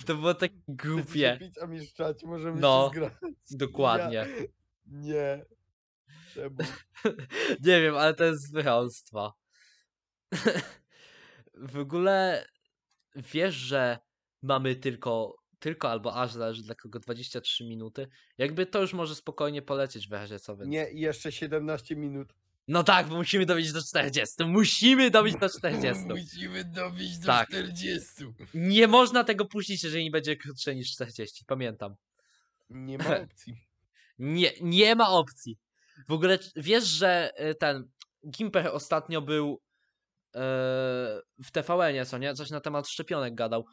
To 0.05 0.15
było 0.15 0.33
tak 0.33 0.51
Chce 0.51 0.59
ci 0.59 0.65
się 0.87 0.89
głupie. 0.95 1.37
pić, 1.39 1.57
a 1.57 1.67
mi 1.67 1.85
szczać, 1.87 2.23
możemy 2.23 2.59
No, 2.59 2.91
się 2.93 2.95
zgrać. 2.99 3.13
Dokładnie. 3.51 4.15
Ja, 4.15 4.25
nie. 4.85 5.45
Czemu? 6.37 6.55
Nie 7.67 7.81
wiem, 7.81 7.95
ale 7.95 8.13
to 8.13 8.23
jest 8.23 8.53
wychałstwo. 8.53 9.37
W 11.53 11.77
ogóle 11.77 12.45
wiesz, 13.15 13.55
że 13.55 13.99
mamy 14.41 14.75
tylko, 14.75 15.35
tylko 15.59 15.89
albo 15.91 16.15
aż 16.15 16.31
zależy 16.31 16.63
dla 16.63 16.75
kogo 16.75 16.99
23 16.99 17.63
minuty. 17.63 18.07
Jakby 18.37 18.65
to 18.65 18.81
już 18.81 18.93
może 18.93 19.15
spokojnie 19.15 19.61
polecieć 19.61 20.07
w 20.07 20.11
razie 20.11 20.39
co 20.39 20.57
więc. 20.57 20.69
Nie, 20.69 20.87
jeszcze 20.91 21.31
17 21.31 21.95
minut. 21.95 22.33
No 22.67 22.83
tak, 22.83 23.07
bo 23.07 23.15
musimy 23.15 23.45
dobić 23.45 23.71
do 23.71 23.81
40. 23.83 24.45
Musimy 24.45 25.11
dobić 25.11 25.35
do 25.37 25.49
40. 25.49 26.03
Musimy 26.05 26.65
dobić 26.65 27.17
do 27.17 27.27
Tak. 27.27 27.49
40. 27.49 28.09
Nie 28.53 28.87
można 28.87 29.23
tego 29.23 29.45
puścić, 29.45 29.83
jeżeli 29.83 30.03
nie 30.03 30.11
będzie 30.11 30.35
krótsze 30.35 30.75
niż 30.75 30.91
40. 30.91 31.45
Pamiętam. 31.45 31.95
Nie 32.69 32.97
ma 32.97 33.17
opcji. 33.17 33.53
Nie, 34.19 34.51
nie 34.61 34.95
ma 34.95 35.09
opcji. 35.09 35.57
W 36.07 36.11
ogóle 36.11 36.39
wiesz, 36.55 36.83
że 36.83 37.31
y, 37.49 37.55
ten 37.55 37.89
Gimper 38.29 38.67
ostatnio 38.67 39.21
był 39.21 39.61
e, 40.35 40.39
w 41.43 41.51
TVN-ie, 41.51 42.05
co 42.05 42.17
nie? 42.17 42.33
Coś 42.33 42.49
na 42.49 42.61
temat 42.61 42.87
szczepionek 42.87 43.35
gadał. 43.35 43.65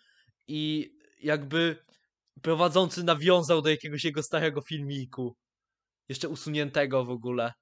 I 0.49 0.91
jakby 1.21 1.85
prowadzący 2.43 3.05
nawiązał 3.05 3.63
do 3.63 3.71
jakiegoś 3.71 4.05
jego 4.05 4.23
starego 4.23 4.61
filmiku. 4.61 5.37
Jeszcze 6.09 6.29
usuniętego 6.29 7.05
w 7.05 7.11
ogóle. 7.11 7.53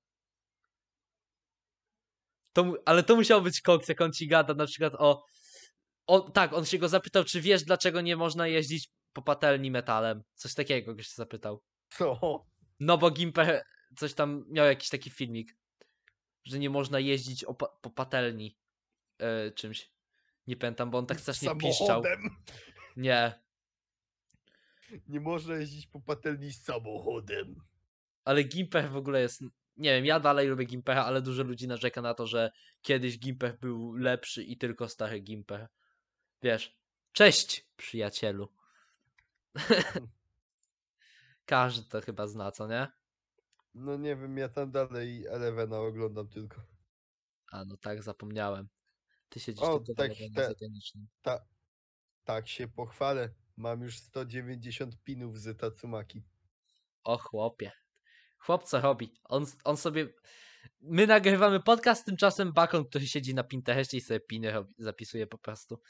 To, 2.53 2.75
ale 2.85 3.03
to 3.03 3.17
musiał 3.17 3.43
być 3.43 3.61
koks, 3.61 3.89
jak 3.89 4.01
on 4.01 4.13
ci 4.13 4.29
gada 4.29 4.55
na 4.55 4.67
przykład 4.67 4.95
o, 4.99 5.25
o... 6.07 6.31
Tak, 6.31 6.53
on 6.53 6.65
się 6.65 6.79
go 6.79 6.89
zapytał, 6.89 7.25
czy 7.25 7.41
wiesz, 7.41 7.65
dlaczego 7.65 8.01
nie 8.01 8.17
można 8.17 8.49
jeździć 8.49 8.89
po 9.13 9.23
patelni 9.23 9.71
metalem. 9.71 10.23
Coś 10.35 10.55
takiego 10.55 10.95
go 10.95 11.03
się 11.03 11.15
zapytał. 11.15 11.63
Co? 11.91 12.45
No 12.81 12.99
bo 12.99 13.11
Gimper 13.11 13.63
coś 13.97 14.15
tam 14.15 14.45
miał 14.49 14.67
jakiś 14.67 14.89
taki 14.89 15.11
filmik, 15.11 15.57
że 16.45 16.59
nie 16.59 16.71
można 16.71 17.01
jeździć 17.01 17.45
po 17.83 17.91
patelni 17.91 18.59
e, 19.19 19.51
czymś. 19.51 19.93
Nie 20.47 20.57
pamiętam, 20.57 20.91
bo 20.91 20.99
on 20.99 21.07
tak 21.07 21.21
strasznie 21.21 21.57
piszczał. 21.57 22.03
Nie. 22.97 23.41
nie 25.09 25.21
można 25.21 25.55
jeździć 25.55 25.87
po 25.87 26.01
patelni 26.01 26.53
z 26.53 26.63
samochodem. 26.63 27.57
Ale 28.25 28.43
Gimpech 28.43 28.91
w 28.91 28.97
ogóle 28.97 29.21
jest. 29.21 29.43
Nie 29.77 29.91
wiem, 29.95 30.05
ja 30.05 30.21
dalej 30.21 30.49
lubię 30.49 30.65
Gimpecha, 30.65 31.07
ale 31.07 31.23
dużo 31.23 31.43
ludzi 31.43 31.69
narzeka 31.69 32.03
na 32.03 32.15
to, 32.15 32.27
że 32.27 32.53
kiedyś 32.83 33.19
Gimpech 33.19 33.59
był 33.59 33.93
lepszy 33.93 34.43
i 34.45 34.57
tylko 34.57 34.89
stary 34.89 35.21
Gimpech. 35.21 35.67
Wiesz. 36.43 36.77
Cześć, 37.13 37.67
przyjacielu. 37.77 38.53
Każdy 41.47 41.89
to 41.89 42.01
chyba 42.01 42.27
zna, 42.27 42.53
co 42.53 42.69
nie? 42.69 42.89
No 43.75 43.97
nie 43.97 44.17
wiem, 44.17 44.37
ja 44.37 44.49
tam 44.49 44.71
dalej 44.71 45.27
Elevena 45.27 45.79
oglądam 45.79 46.29
tylko. 46.29 46.63
A 47.53 47.65
no 47.65 47.77
tak, 47.77 48.03
zapomniałem. 48.03 48.69
Ty 49.29 49.41
siedzisz 49.41 49.63
O, 49.65 49.79
tylko 49.79 49.93
w 49.93 49.97
tak, 49.97 50.11
Elevenie 50.11 50.81
te-. 50.93 51.07
Ta, 51.23 51.45
tak 52.25 52.49
się 52.49 52.69
pochwalę. 52.69 53.35
Mam 53.57 53.83
już 53.83 53.99
190 53.99 55.03
pinów 55.05 55.39
z 55.39 55.59
Tatsumaki. 55.59 56.23
O 57.05 57.19
chłopie. 57.19 57.73
Chłop 58.39 58.65
co 58.65 58.81
robi? 58.81 59.13
On, 59.25 59.47
on 59.65 59.77
sobie. 59.77 60.09
My 60.81 61.07
nagrywamy 61.07 61.61
podcast, 61.61 62.07
tymczasem 62.07 62.53
Bakon, 62.53 62.85
który 62.85 63.07
siedzi 63.07 63.35
na 63.35 63.45
Pinterestie 63.45 63.97
i 63.97 64.01
sobie 64.01 64.21
piny 64.21 64.51
robi, 64.53 64.75
zapisuje 64.79 65.27
po 65.27 65.39
prostu. 65.39 65.81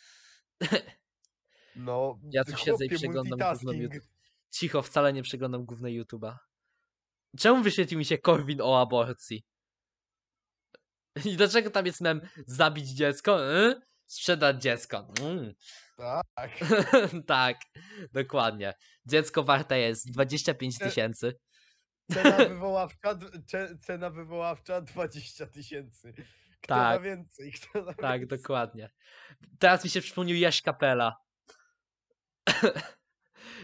No, 1.76 2.20
Ja 2.30 2.44
tu 2.44 2.56
siedzę 2.56 2.84
i 2.86 2.88
przeglądam 2.88 3.38
multitasking. 3.38 3.82
YouTube. 3.82 4.08
Cicho, 4.50 4.82
wcale 4.82 5.12
nie 5.12 5.22
przeglądam 5.22 5.64
głównej 5.64 6.02
YouTube'a. 6.02 6.36
Czemu 7.38 7.62
wyświetlił 7.62 7.98
mi 7.98 8.04
się 8.04 8.18
Korwin 8.18 8.60
o 8.62 8.80
aborcji? 8.80 9.44
I 11.24 11.36
dlaczego 11.36 11.70
tam 11.70 11.86
jest 11.86 12.00
mem 12.00 12.20
zabić 12.46 12.88
dziecko? 12.88 13.54
Y? 13.56 13.80
Sprzedać 14.06 14.62
dziecko. 14.62 15.08
Mm. 15.20 15.54
Tak. 15.96 16.50
tak, 17.26 17.60
dokładnie. 18.12 18.74
Dziecko 19.06 19.42
warte 19.42 19.78
jest 19.78 20.10
25 20.10 20.76
E, 20.80 20.84
tysięcy. 20.88 21.38
Cena 22.12 22.36
wywoławcza, 22.48 23.18
cena 23.80 24.10
wywoławcza 24.10 24.80
20 24.80 25.46
tysięcy. 25.46 26.14
Kto 26.62 26.74
ma 26.74 26.92
Tak. 26.92 27.02
więcej? 27.02 27.52
Kto 27.52 27.94
Tak, 27.94 28.20
więcej? 28.20 28.38
dokładnie. 28.38 28.90
Teraz 29.58 29.84
mi 29.84 29.90
się 29.90 30.00
przypomniał 30.00 30.36
Jaś 30.36 30.62
Kapela. 30.62 31.16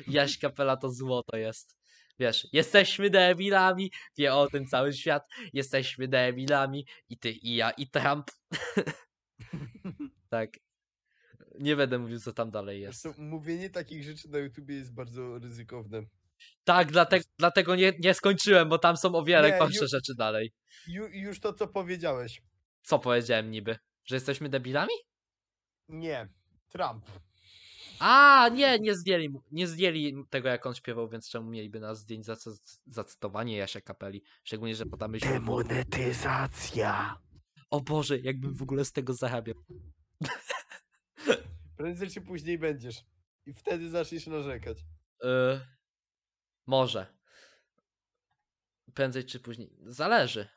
Jaś 0.06 0.38
Kapela 0.38 0.76
to 0.76 0.90
złoto 0.90 1.36
jest. 1.36 1.77
Wiesz, 2.18 2.48
jesteśmy 2.52 3.10
debilami, 3.10 3.92
wie 4.16 4.34
o 4.34 4.50
tym 4.50 4.66
cały 4.66 4.92
świat, 4.92 5.28
jesteśmy 5.52 6.08
debilami 6.08 6.86
i 7.08 7.18
ty, 7.18 7.30
i 7.30 7.54
ja, 7.54 7.70
i 7.70 7.90
Trump. 7.90 8.30
tak. 10.30 10.50
Nie 11.58 11.76
będę 11.76 11.98
mówił, 11.98 12.20
co 12.20 12.32
tam 12.32 12.50
dalej 12.50 12.80
jest. 12.80 13.02
Zresztą 13.02 13.22
mówienie 13.22 13.70
takich 13.70 14.04
rzeczy 14.04 14.28
na 14.28 14.38
YouTubie 14.38 14.74
jest 14.74 14.94
bardzo 14.94 15.38
ryzykowne. 15.38 16.02
Tak, 16.64 16.92
dlatego, 16.92 17.24
dlatego 17.38 17.76
nie, 17.76 17.92
nie 17.98 18.14
skończyłem, 18.14 18.68
bo 18.68 18.78
tam 18.78 18.96
są 18.96 19.14
o 19.14 19.24
wiele 19.24 19.50
Nie, 19.50 19.58
gorsze 19.58 19.88
rzeczy 19.88 20.14
dalej. 20.18 20.52
Ju, 20.86 21.06
już 21.06 21.40
to, 21.40 21.52
co 21.52 21.68
powiedziałeś. 21.68 22.42
Co 22.82 22.98
powiedziałem 22.98 23.50
niby? 23.50 23.78
Że 24.04 24.16
jesteśmy 24.16 24.48
debilami? 24.48 24.94
Nie. 25.88 26.28
Trump. 26.68 27.06
A, 28.00 28.48
nie, 28.48 28.78
nie 28.78 28.94
zdjęli, 28.94 29.28
mu- 29.28 29.42
nie 29.52 29.66
zdjęli 29.66 30.24
tego, 30.30 30.48
jak 30.48 30.66
on 30.66 30.74
śpiewał, 30.74 31.08
więc 31.08 31.28
czemu 31.28 31.50
mieliby 31.50 31.80
nas 31.80 32.00
zdjąć 32.00 32.24
za, 32.24 32.34
za, 32.34 32.50
za 32.86 33.04
cytowanie 33.04 33.56
Jasia 33.56 33.80
Kapeli? 33.80 34.22
Szczególnie, 34.44 34.74
że 34.74 34.86
podamy 34.86 35.20
się... 35.20 35.28
Demonetyzacja. 35.28 37.18
O 37.70 37.80
Boże, 37.80 38.18
jakbym 38.18 38.54
w 38.54 38.62
ogóle 38.62 38.84
z 38.84 38.92
tego 38.92 39.14
zarabiał. 39.14 39.56
Prędzej 41.76 42.10
czy 42.10 42.20
później 42.20 42.58
będziesz. 42.58 43.04
I 43.46 43.54
wtedy 43.54 43.90
zaczniesz 43.90 44.26
narzekać. 44.26 44.78
Yy, 45.22 45.60
może. 46.66 47.18
Prędzej 48.94 49.24
czy 49.24 49.40
później. 49.40 49.76
Zależy. 49.80 50.48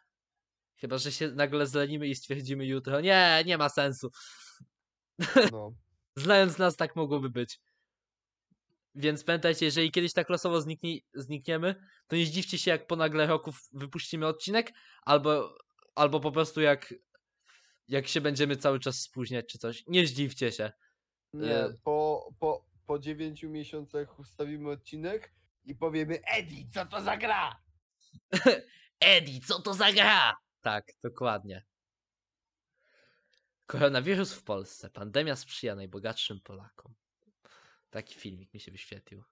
Chyba, 0.76 0.98
że 0.98 1.12
się 1.12 1.32
nagle 1.32 1.68
zlenimy 1.68 2.08
i 2.08 2.16
stwierdzimy 2.16 2.66
jutro. 2.66 3.02
Nie, 3.02 3.44
nie 3.46 3.58
ma 3.58 3.70
sensu. 3.70 4.12
No. 5.52 5.72
Znając 6.16 6.58
nas, 6.58 6.76
tak 6.78 6.96
mogłoby 6.96 7.30
być. 7.30 7.60
Więc 8.96 9.24
pamiętajcie, 9.24 9.66
jeżeli 9.66 9.92
kiedyś 9.92 10.14
tak 10.14 10.30
losowo 10.30 10.62
zniknie, 10.62 11.00
znikniemy, 11.14 11.76
to 12.08 12.16
nie 12.16 12.26
zdziwcie 12.26 12.58
się, 12.58 12.72
jak 12.72 12.88
po 12.88 12.96
nagle 12.96 13.28
roku 13.28 13.52
w- 13.52 13.70
wypuścimy 13.74 14.28
odcinek, 14.28 14.72
albo, 15.02 15.58
albo 15.96 16.20
po 16.20 16.32
prostu 16.32 16.62
jak, 16.62 16.94
jak 17.88 18.08
się 18.08 18.22
będziemy 18.22 18.58
cały 18.58 18.80
czas 18.80 19.02
spóźniać 19.02 19.46
czy 19.46 19.58
coś. 19.58 19.84
Nie 19.88 20.08
zdziwcie 20.08 20.52
się. 20.52 20.72
Nie, 21.34 21.56
E. 21.56 21.74
po, 21.84 22.30
po, 22.40 22.66
po 22.86 23.00
9 23.00 23.44
miesiącach 23.44 24.20
ustawimy 24.20 24.70
odcinek 24.70 25.34
i 25.64 25.76
powiemy 25.76 26.20
Edi, 26.26 26.70
co 26.70 26.86
to 26.86 27.02
za 27.02 27.18
gra? 27.18 27.62
Edi, 29.00 29.42
co 29.42 29.62
to 29.62 29.74
za 29.74 29.92
gra? 29.92 30.34
Tak, 30.62 30.92
dokładnie. 31.04 31.66
Koronawirus 33.72 34.34
w 34.34 34.44
Polsce. 34.44 34.90
Pandemia 34.90 35.36
sprzyja 35.36 35.76
najbogatszym 35.76 36.40
Polakom. 36.40 36.94
Taki 37.90 38.16
filmik 38.16 38.54
mi 38.54 38.60
się 38.60 38.72
wyświetlił. 38.72 39.24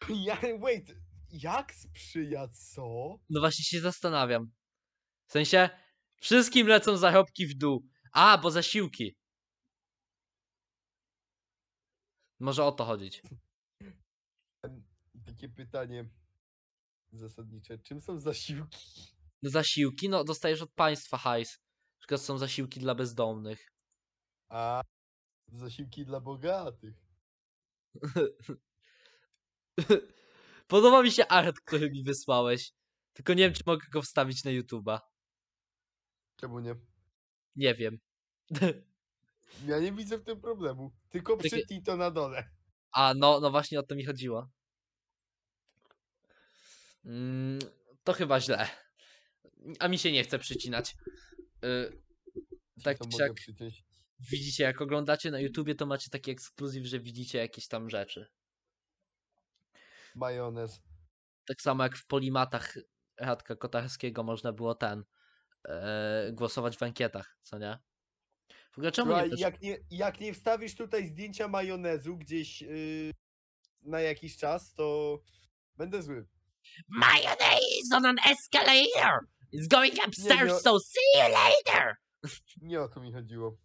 Ja, 0.26 0.38
wait, 0.60 0.96
jak 1.30 1.74
sprzyja 1.74 2.48
co? 2.48 3.18
No 3.30 3.40
właśnie 3.40 3.64
się 3.64 3.80
zastanawiam. 3.80 4.50
W 5.26 5.32
sensie, 5.32 5.70
wszystkim 6.16 6.66
lecą 6.66 6.96
zarobki 6.96 7.46
w 7.46 7.54
dół. 7.54 7.88
A, 8.12 8.38
bo 8.38 8.50
zasiłki. 8.50 9.16
Może 12.38 12.64
o 12.64 12.72
to 12.72 12.84
chodzić. 12.84 13.22
Takie 15.26 15.48
pytanie 15.48 16.08
zasadnicze. 17.12 17.78
Czym 17.78 18.00
są 18.00 18.18
zasiłki? 18.18 19.14
No 19.42 19.50
zasiłki, 19.50 20.08
no 20.08 20.24
dostajesz 20.24 20.62
od 20.62 20.72
państwa 20.72 21.18
hajs. 21.18 21.63
Przykład 22.04 22.20
są 22.20 22.38
zasiłki 22.38 22.80
dla 22.80 22.94
bezdomnych. 22.94 23.66
A 24.48 24.82
zasiłki 25.52 26.04
dla 26.04 26.20
bogatych. 26.20 26.94
Podoba 30.66 31.02
mi 31.02 31.10
się 31.10 31.26
art, 31.26 31.56
który 31.64 31.90
mi 31.90 32.04
wysłałeś. 32.04 32.72
Tylko 33.12 33.34
nie 33.34 33.44
wiem, 33.44 33.52
czy 33.52 33.62
mogę 33.66 33.86
go 33.92 34.02
wstawić 34.02 34.44
na 34.44 34.50
YouTube'a. 34.50 34.98
Czemu 36.36 36.60
nie? 36.60 36.74
Nie 37.56 37.74
wiem. 37.74 37.98
Ja 39.66 39.78
nie 39.78 39.92
widzę 39.92 40.18
w 40.18 40.24
tym 40.24 40.40
problemu. 40.40 40.92
Tylko 41.08 41.36
Takie- 41.36 41.48
przytnij 41.48 41.82
to 41.82 41.96
na 41.96 42.10
dole. 42.10 42.50
A, 42.92 43.14
no, 43.16 43.40
no 43.40 43.50
właśnie 43.50 43.80
o 43.80 43.82
to 43.82 43.94
mi 43.94 44.04
chodziło. 44.04 44.50
Mm, 47.04 47.58
to 48.04 48.12
chyba 48.12 48.40
źle. 48.40 48.68
A 49.78 49.88
mi 49.88 49.98
się 49.98 50.12
nie 50.12 50.24
chce 50.24 50.38
przycinać. 50.38 50.94
Y, 51.64 52.02
Tak 52.82 52.98
czy 52.98 53.18
siak. 53.18 53.32
widzicie, 54.30 54.64
jak 54.64 54.80
oglądacie 54.80 55.30
na 55.30 55.40
YouTubie, 55.40 55.74
to 55.74 55.86
macie 55.86 56.10
taki 56.10 56.30
ekskluzyw, 56.30 56.84
że 56.84 57.00
widzicie 57.00 57.38
jakieś 57.38 57.68
tam 57.68 57.90
rzeczy. 57.90 58.26
Majonez. 60.14 60.80
Tak 61.46 61.62
samo 61.62 61.82
jak 61.82 61.96
w 61.96 62.06
polimatach 62.06 62.74
Radka 63.20 63.56
Kotarskiego 63.56 64.22
można 64.22 64.52
było 64.52 64.74
ten 64.74 65.04
e, 65.68 66.32
głosować 66.32 66.76
w 66.76 66.82
ankietach, 66.82 67.38
co 67.42 67.58
nie? 67.58 67.78
W 68.72 68.78
ogóle 68.78 68.92
czemu 68.92 69.16
nie 69.16 69.30
też... 69.30 69.40
jak, 69.40 69.60
nie, 69.60 69.78
jak 69.90 70.20
nie 70.20 70.34
wstawisz 70.34 70.74
tutaj 70.74 71.08
zdjęcia 71.08 71.48
majonezu 71.48 72.16
gdzieś 72.16 72.62
yy, 72.62 73.12
na 73.82 74.00
jakiś 74.00 74.36
czas, 74.36 74.74
to 74.74 75.18
będę 75.76 76.02
zły. 76.02 76.26
Mayonnaise 76.88 77.96
on 77.96 78.06
an 78.06 78.16
escalator! 78.30 79.26
It's 79.54 79.68
going 79.68 79.94
upstairs, 80.06 80.48
no- 80.52 80.58
so 80.58 80.78
see 80.80 81.20
you 81.20 81.32
later! 81.32 81.96
Nie 82.62 82.80
o 82.80 82.88
to 82.88 83.00
mi 83.00 83.12
chodziło. 83.12 83.58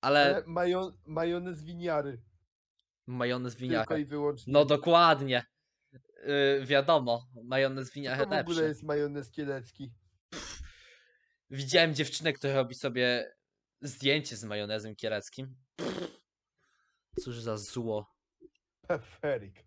Ale 0.00 0.20
Ale 0.20 0.42
majo, 0.46 0.92
majonez 1.06 1.62
winiary. 1.64 2.22
majonez 3.06 3.52
Tylko 3.56 3.62
winiara. 3.68 3.98
i 3.98 4.04
wyłącznie. 4.04 4.52
No 4.52 4.64
dokładnie. 4.64 5.44
Yy, 6.26 6.66
wiadomo, 6.66 7.28
majonez 7.44 7.88
Co 7.88 7.94
winiara 7.94 8.16
to 8.24 8.30
w 8.30 8.32
ogóle 8.32 8.40
lepszy. 8.56 8.62
jest 8.68 8.82
majonez 8.82 9.30
kielecki? 9.30 9.92
Widziałem 11.50 11.94
dziewczynę, 11.94 12.32
która 12.32 12.54
robi 12.54 12.74
sobie 12.74 13.34
zdjęcie 13.80 14.36
z 14.36 14.44
majonezem 14.44 14.96
kieleckim. 14.96 15.56
Pff, 15.76 16.10
Cóż 17.20 17.40
za 17.40 17.56
zło. 17.56 18.16
Peferik. 18.88 19.64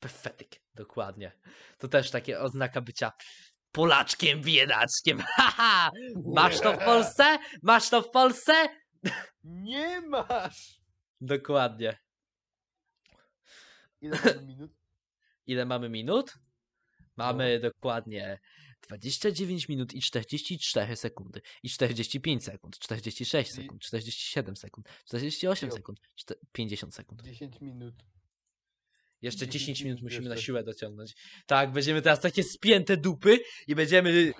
Perfetyk, 0.00 0.50
dokładnie. 0.74 1.32
To 1.78 1.88
też 1.88 2.10
takie 2.10 2.40
oznaka 2.40 2.80
bycia 2.80 3.12
Polaczkiem, 3.74 4.40
biedaczkiem. 4.42 5.18
Haha! 5.36 5.90
Masz 6.36 6.60
to 6.60 6.72
w 6.72 6.78
Polsce? 6.78 7.38
Masz 7.62 7.90
to 7.90 8.02
w 8.02 8.10
Polsce? 8.10 8.52
Nie 9.44 10.00
masz! 10.00 10.80
Dokładnie. 11.20 11.98
Ile 14.00 14.16
mamy 14.24 14.42
minut? 14.46 14.70
Ile 15.46 15.64
mamy 15.66 15.88
minut? 15.88 16.34
Mamy 17.16 17.60
dokładnie 17.60 18.38
29 18.82 19.68
minut 19.68 19.94
i 19.94 20.00
44 20.00 20.96
sekundy, 20.96 21.40
i 21.62 21.70
45 21.70 22.44
sekund, 22.44 22.78
46 22.78 23.50
I- 23.50 23.54
sekund, 23.54 23.82
47 23.82 24.56
sekund, 24.56 24.88
48 25.04 25.68
Cicho. 25.68 25.76
sekund, 25.76 26.00
czte- 26.16 26.34
50 26.52 26.94
sekund. 26.94 27.22
10 27.22 27.60
minut. 27.60 27.94
Jeszcze 29.24 29.48
10 29.48 29.78
10 29.78 29.80
minut 29.84 30.02
musimy 30.02 30.28
na 30.28 30.36
siłę 30.36 30.64
dociągnąć. 30.64 31.14
Tak, 31.46 31.72
będziemy 31.72 32.02
teraz 32.02 32.20
takie 32.20 32.42
spięte 32.42 32.96
dupy 32.96 33.38
i 33.66 33.74
będziemy... 33.74 34.32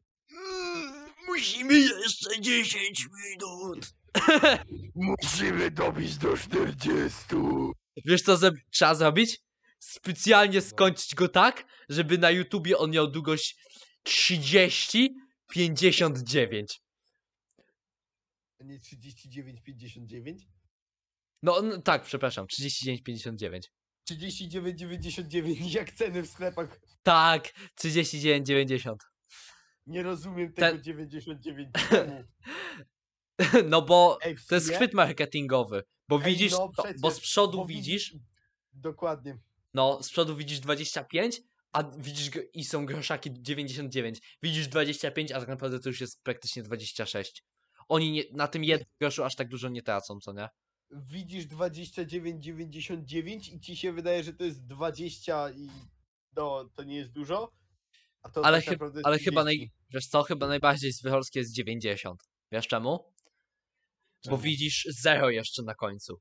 Musimy 1.28 1.74
jeszcze 1.80 2.40
10 2.40 3.06
minut. 3.24 3.94
Musimy 5.22 5.70
dobić 5.70 6.18
do 6.18 6.36
40. 6.36 7.18
Wiesz 8.04 8.22
co 8.22 8.36
ze- 8.36 8.52
trzeba 8.70 8.94
zrobić? 8.94 9.38
Specjalnie 9.78 10.60
skończyć 10.60 11.14
go 11.14 11.28
tak, 11.28 11.64
żeby 11.88 12.18
na 12.18 12.30
YouTubie 12.30 12.78
on 12.78 12.90
miał 12.90 13.10
długość 13.10 13.56
30, 14.02 15.14
59. 15.48 16.80
A 18.60 18.64
nie 18.64 18.78
39,59? 18.78 20.34
No, 21.42 21.62
no 21.62 21.82
tak, 21.82 22.02
przepraszam, 22.02 22.46
39, 22.46 23.02
59. 23.02 23.70
39,99 24.16 25.74
jak 25.74 25.92
ceny 25.92 26.22
w 26.22 26.28
sklepach. 26.28 26.80
Tak, 27.02 27.52
39, 27.74 28.46
90. 28.46 29.02
Nie 29.86 30.02
rozumiem 30.02 30.52
Ten- 30.52 30.70
tego 30.72 30.82
99 30.84 31.68
czemu. 31.90 32.22
No 33.70 33.82
bo 33.82 34.18
Ej, 34.22 34.36
w 34.36 34.46
to 34.46 34.54
jest 34.54 34.66
sumie- 34.66 34.76
chwyt 34.76 34.94
marketingowy, 34.94 35.82
bo 36.08 36.16
Ej, 36.16 36.22
widzisz, 36.22 36.52
no 36.52 36.58
to, 36.58 36.82
bo 36.82 36.82
przecież, 36.82 37.12
z 37.12 37.20
przodu 37.20 37.58
bo 37.58 37.66
widzi- 37.66 37.76
widzisz, 37.92 38.14
Dokładnie. 38.72 39.38
no 39.74 40.02
z 40.02 40.10
przodu 40.10 40.36
widzisz 40.36 40.60
25, 40.60 41.40
a 41.72 41.82
widzisz 41.98 42.30
gr- 42.30 42.44
i 42.54 42.64
są 42.64 42.86
groszaki 42.86 43.30
99. 43.32 44.18
Widzisz 44.42 44.68
25, 44.68 45.32
a 45.32 45.40
tak 45.40 45.48
naprawdę 45.48 45.80
to 45.80 45.88
już 45.88 46.00
jest 46.00 46.22
praktycznie 46.22 46.62
26. 46.62 47.44
Oni 47.88 48.12
nie, 48.12 48.22
na 48.32 48.48
tym 48.48 48.64
jednym 48.64 48.88
groszu 49.00 49.24
aż 49.24 49.36
tak 49.36 49.48
dużo 49.48 49.68
nie 49.68 49.82
tracą, 49.82 50.18
co 50.20 50.32
nie? 50.32 50.48
Widzisz 50.92 51.46
29,99 51.46 53.54
i 53.54 53.60
ci 53.60 53.76
się 53.76 53.92
wydaje, 53.92 54.24
że 54.24 54.32
to 54.32 54.44
jest 54.44 54.66
20 54.66 55.50
i 55.50 55.68
no, 56.36 56.70
to 56.74 56.84
nie 56.84 56.96
jest 56.96 57.12
dużo. 57.12 57.52
A 58.22 58.30
to 58.30 58.44
Ale, 58.44 58.58
tak 58.58 58.64
chyb, 58.64 58.72
naprawdę 58.72 58.98
jest 58.98 59.06
ale 59.06 59.18
chyba, 59.18 59.44
30. 59.44 59.60
naj, 59.60 59.70
wiesz 59.90 60.06
co, 60.06 60.22
chyba 60.22 60.46
najbardziej 60.46 60.92
zwychorskie 60.92 61.40
jest 61.40 61.54
90. 61.54 62.22
Wiesz 62.52 62.68
czemu? 62.68 62.90
Bo 64.24 64.30
Czemu? 64.30 64.38
widzisz 64.38 64.86
zero 64.90 65.30
jeszcze 65.30 65.62
na 65.62 65.74
końcu. 65.74 66.20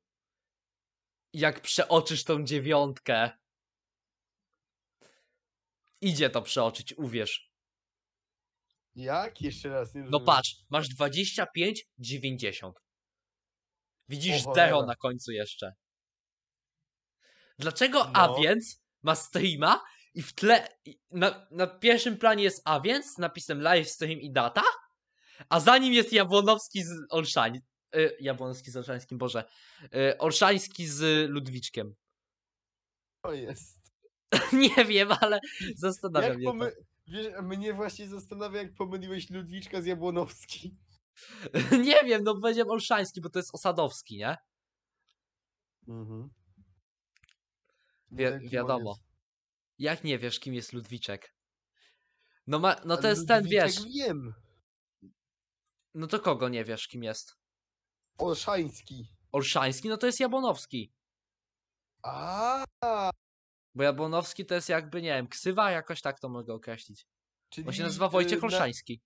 Jak 1.34 1.62
przeoczysz 1.62 2.24
tą 2.24 2.44
dziewiątkę, 2.44 3.32
idzie 6.02 6.30
to 6.30 6.42
przeoczyć, 6.42 6.94
uwierz. 6.98 7.52
Jak? 8.96 9.42
Jeszcze 9.42 9.70
raz, 9.70 9.96
nie 9.96 10.02
No 10.02 10.20
patrz, 10.20 10.56
masz 10.70 10.90
25, 10.90 11.86
90. 12.00 12.78
Widzisz 14.10 14.48
O 14.48 14.54
zero 14.54 14.86
na 14.86 14.96
końcu 14.96 15.32
jeszcze. 15.32 15.74
Dlaczego 17.60 18.04
No. 18.04 18.14
Avience 18.14 18.78
ma 19.04 19.16
streama 19.16 19.84
i 20.14 20.22
w 20.22 20.34
tle, 20.34 20.68
na, 21.12 21.48
na 21.52 21.68
pierwszym 21.68 22.18
planie 22.18 22.44
jest 22.44 22.62
Avience 22.66 23.10
z 23.10 23.18
napisem 23.18 23.62
live 23.62 23.90
stream 23.90 24.20
i 24.20 24.32
data, 24.32 24.64
a 25.50 25.60
za 25.60 25.78
nim 25.78 25.94
jest 25.94 26.14
Jabłonowski 26.14 26.84
z 26.84 26.92
Olszań. 27.10 27.62
Y, 27.96 28.18
Jabłonowski 28.20 28.72
z 28.72 28.78
Olszańskim, 28.78 29.18
Boże. 29.18 29.44
Y, 29.84 30.18
Olszański 30.18 30.88
z 30.88 31.30
Ludwiczkiem. 31.30 31.96
To 33.24 33.34
jest. 33.34 33.82
Nie 34.54 34.86
wiem, 34.86 35.10
ale 35.22 35.40
zastanawiam 35.76 36.32
Jak 36.32 36.42
to. 36.42 36.46
pomy... 36.46 36.72
Wiesz, 37.08 37.28
mnie 37.44 37.74
właśnie 37.74 38.08
zastanawia, 38.08 38.62
jak 38.62 38.74
pomyliłeś 38.74 39.30
Ludwiczka 39.30 39.82
z 39.82 39.86
Jabłonowski. 39.86 40.78
Nie 41.88 42.04
wiem, 42.06 42.24
no 42.24 42.36
powiedziałem 42.36 42.70
Olszański, 42.72 43.22
bo 43.22 43.30
to 43.30 43.40
jest 43.40 43.56
Osadowski, 43.56 44.18
nie? 44.18 44.38
Mhm. 45.88 46.30
No, 48.12 48.20
wiadomo. 48.42 48.98
Jak 49.78 50.04
nie 50.04 50.20
wiesz, 50.20 50.40
kim 50.40 50.54
jest 50.54 50.74
Ludwiczek? 50.74 51.36
No, 52.48 52.60
ma, 52.60 52.76
no 52.86 52.98
to 52.98 53.02
Ale 53.02 53.10
jest 53.10 53.28
ten, 53.28 53.44
Ludwiczek 53.44 53.72
wiesz. 53.72 53.94
wiem. 53.96 54.34
No 55.94 56.08
to 56.08 56.20
kogo 56.20 56.50
nie 56.50 56.66
wiesz, 56.66 56.88
kim 56.88 57.04
jest? 57.04 57.36
Olszański. 58.18 59.08
Olszański, 59.32 59.90
no 59.90 59.98
to 59.98 60.06
jest 60.06 60.20
Jabłonowski. 60.20 60.94
A, 62.04 62.66
Bo 63.76 63.84
Jabłonowski 63.84 64.46
to 64.46 64.56
jest 64.56 64.70
jakby, 64.70 65.02
nie 65.02 65.10
wiem, 65.10 65.28
ksywa, 65.28 65.72
jakoś 65.72 66.02
tak 66.02 66.20
to 66.20 66.30
mogę 66.30 66.54
określić. 66.54 67.08
czyli 67.50 67.68
On 67.68 67.74
się 67.74 67.84
nazywa 67.84 68.10
Wojciech 68.10 68.38
y, 68.38 68.42
na, 68.42 68.44
Olszański. 68.44 69.02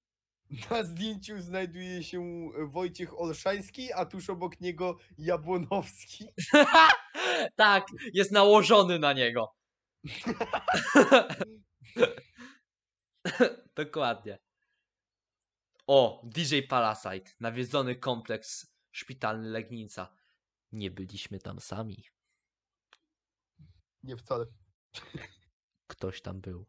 Na 0.72 0.84
zdjęciu 0.84 1.42
znajduje 1.42 2.04
się 2.04 2.22
e, 2.22 2.66
Wojciech 2.66 3.20
Olszański, 3.20 3.94
a 3.94 4.06
tuż 4.06 4.30
obok 4.30 4.62
niego 4.62 4.98
Jabłonowski. 5.18 6.26
tak, 7.56 7.88
jest 8.14 8.32
nałożony 8.32 9.00
na 9.00 9.14
niego. 9.14 9.56
Dokładnie. 13.76 14.40
O, 15.88 16.22
DJ 16.24 16.60
Parasite, 16.70 17.32
nawiedzony 17.40 17.96
kompleks 17.96 18.68
szpitalny 18.92 19.50
Legnica. 19.50 20.16
Nie 20.72 20.92
byliśmy 20.92 21.40
tam 21.40 21.60
sami. 21.60 22.04
Nie 24.04 24.18
wcale. 24.18 24.46
Ktoś 25.88 26.22
tam 26.22 26.42
był. 26.42 26.66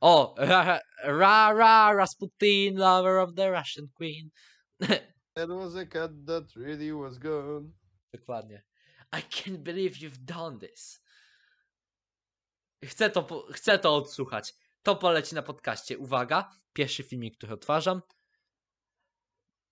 O, 0.00 0.34
ra, 0.38 0.80
ra, 1.04 1.50
ra 1.50 1.92
Rasputin, 1.92 2.76
lover 2.76 3.18
of 3.18 3.34
the 3.34 3.50
Russian 3.50 3.88
queen. 3.96 4.30
That 5.36 5.48
was 5.48 5.74
a 5.74 5.84
cat 5.84 6.10
that 6.26 6.54
really 6.54 6.92
was 6.92 7.18
gone. 7.18 7.72
Dokładnie. 8.12 8.62
I 9.12 9.20
can't 9.20 9.64
believe 9.64 9.96
you've 9.96 10.24
done 10.24 10.58
this. 10.58 11.00
Chcę 12.84 13.10
to, 13.10 13.46
chcę 13.52 13.78
to 13.78 13.96
odsłuchać. 13.96 14.54
To 14.82 14.96
poleci 14.96 15.34
na 15.34 15.42
podcaście. 15.42 15.98
Uwaga, 15.98 16.50
pierwszy 16.72 17.02
filmik, 17.02 17.36
który 17.36 17.52
odtwarzam. 17.52 18.02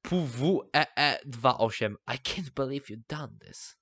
PWEE28. 0.04 1.94
I 2.06 2.18
can't 2.18 2.50
believe 2.54 2.90
you've 2.90 3.06
done 3.08 3.38
this. 3.38 3.76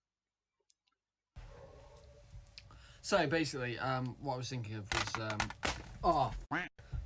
So 3.03 3.27
basically, 3.27 3.79
um, 3.79 4.15
what 4.21 4.35
I 4.35 4.37
was 4.37 4.49
thinking 4.49 4.77
of 4.77 4.85
was, 4.93 5.33
um, 5.33 5.39
oh, 6.05 6.31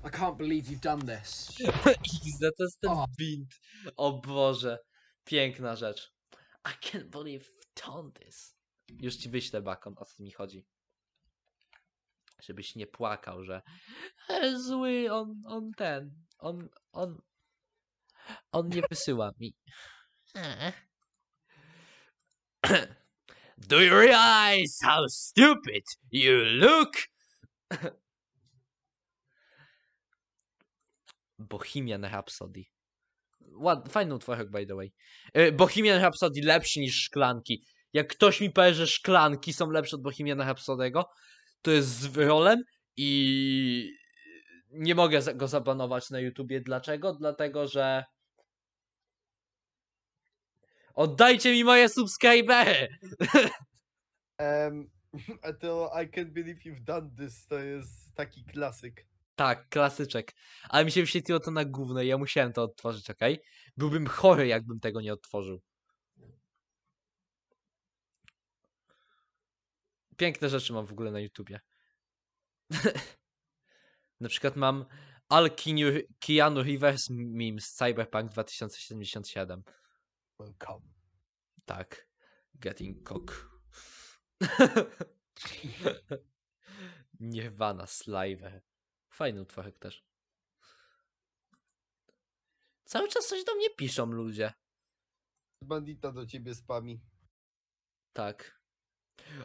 I 0.04 0.08
can't 0.10 0.36
believe 0.36 0.68
you've 0.68 0.80
done 0.80 1.00
this. 1.00 1.50
Iza, 1.60 2.50
to 2.50 2.64
jest 2.64 2.80
ten 2.82 2.90
O. 2.90 3.06
beat. 3.18 3.48
O 3.96 4.12
Boże. 4.20 4.78
Piękna 5.24 5.76
rzecz. 5.76 6.10
I 6.64 6.70
can't 6.80 7.10
believe 7.10 7.42
you've 7.48 7.86
done 7.86 8.12
this. 8.12 8.54
Już 8.88 9.16
ci 9.16 9.28
wyślę 9.30 9.62
bakon, 9.62 9.94
o 9.98 10.04
co 10.04 10.22
mi 10.22 10.30
chodzi. 10.32 10.64
Żebyś 12.42 12.74
nie 12.76 12.86
płakał, 12.86 13.44
że 13.44 13.62
"E, 14.28 14.58
zły, 14.58 15.12
on, 15.12 15.42
on 15.46 15.70
ten, 15.76 16.10
on, 16.38 16.68
on, 16.92 17.22
on 18.52 18.68
nie 18.68 18.82
wysyła 18.90 19.30
mi. 19.40 19.54
Do 23.68 23.80
you 23.80 23.98
realize 23.98 24.78
how 24.82 25.06
stupid 25.08 25.84
you 26.10 26.44
look? 26.44 26.92
Bohemian 31.38 32.04
Rhapsody. 32.04 32.64
Ład, 33.56 33.88
fajny 33.88 34.14
utworek, 34.14 34.50
by 34.50 34.66
the 34.66 34.74
way. 34.74 34.92
E, 35.34 35.52
Bohemian 35.52 35.98
Rhapsody 35.98 36.40
lepszy 36.42 36.80
niż 36.80 37.02
szklanki. 37.04 37.64
Jak 37.92 38.08
ktoś 38.08 38.40
mi 38.40 38.50
powie, 38.50 38.74
że 38.74 38.86
szklanki 38.86 39.52
są 39.52 39.70
lepsze 39.70 39.96
od 39.96 40.02
Bohemiana 40.02 40.44
Rhapsodego, 40.44 41.10
to 41.62 41.70
jest 41.70 41.88
z 41.88 42.06
wyrolem 42.06 42.62
i 42.96 43.90
nie 44.70 44.94
mogę 44.94 45.20
go 45.34 45.48
zabanować 45.48 46.10
na 46.10 46.20
YouTubie. 46.20 46.60
Dlaczego? 46.60 47.12
Dlatego, 47.12 47.68
że 47.68 48.04
oddajcie 50.94 51.52
mi 51.52 51.64
moje 51.64 51.88
subskrybery! 51.88 52.88
Um, 54.38 54.90
to 55.60 55.90
I 56.02 56.06
can't 56.06 56.32
believe 56.32 56.64
you've 56.64 56.84
done 56.84 57.10
this 57.16 57.46
to 57.46 57.58
jest 57.58 58.14
taki 58.14 58.44
klasyk. 58.44 59.06
Tak, 59.36 59.68
klasyczek. 59.68 60.32
Ale 60.68 60.84
mi 60.84 60.90
się 60.90 61.00
wyświetliło 61.00 61.40
to 61.40 61.50
na 61.50 61.64
gówno 61.64 62.02
i 62.02 62.06
ja 62.06 62.18
musiałem 62.18 62.52
to 62.52 62.62
odtworzyć, 62.62 63.10
okej? 63.10 63.38
Byłbym 63.76 64.06
chory, 64.06 64.46
jakbym 64.46 64.80
tego 64.80 65.00
nie 65.00 65.12
odtworzył. 65.12 65.60
Piękne 70.16 70.48
rzeczy 70.48 70.72
mam 70.72 70.86
w 70.86 70.92
ogóle 70.92 71.10
na 71.10 71.20
YouTubie. 71.20 71.60
na 74.20 74.28
przykład 74.28 74.56
mam 74.56 74.84
All 75.28 75.50
Keanu, 76.20 76.62
Reeves 76.62 77.10
memes 77.10 77.74
Cyberpunk 77.74 78.30
2077. 78.30 79.62
Welcome. 80.38 80.84
Tak. 81.64 82.08
Getting 82.54 83.08
cock. 83.08 83.60
Nirvana 87.20 87.86
Sliver. 87.86 88.62
Fajny 89.10 89.42
utworek 89.42 89.78
też. 89.78 90.04
Cały 92.84 93.08
czas 93.08 93.26
coś 93.26 93.44
do 93.44 93.54
mnie 93.54 93.70
piszą 93.70 94.06
ludzie. 94.06 94.52
Bandita 95.62 96.12
do 96.12 96.26
ciebie 96.26 96.54
spami. 96.54 97.00
Tak. 98.12 98.60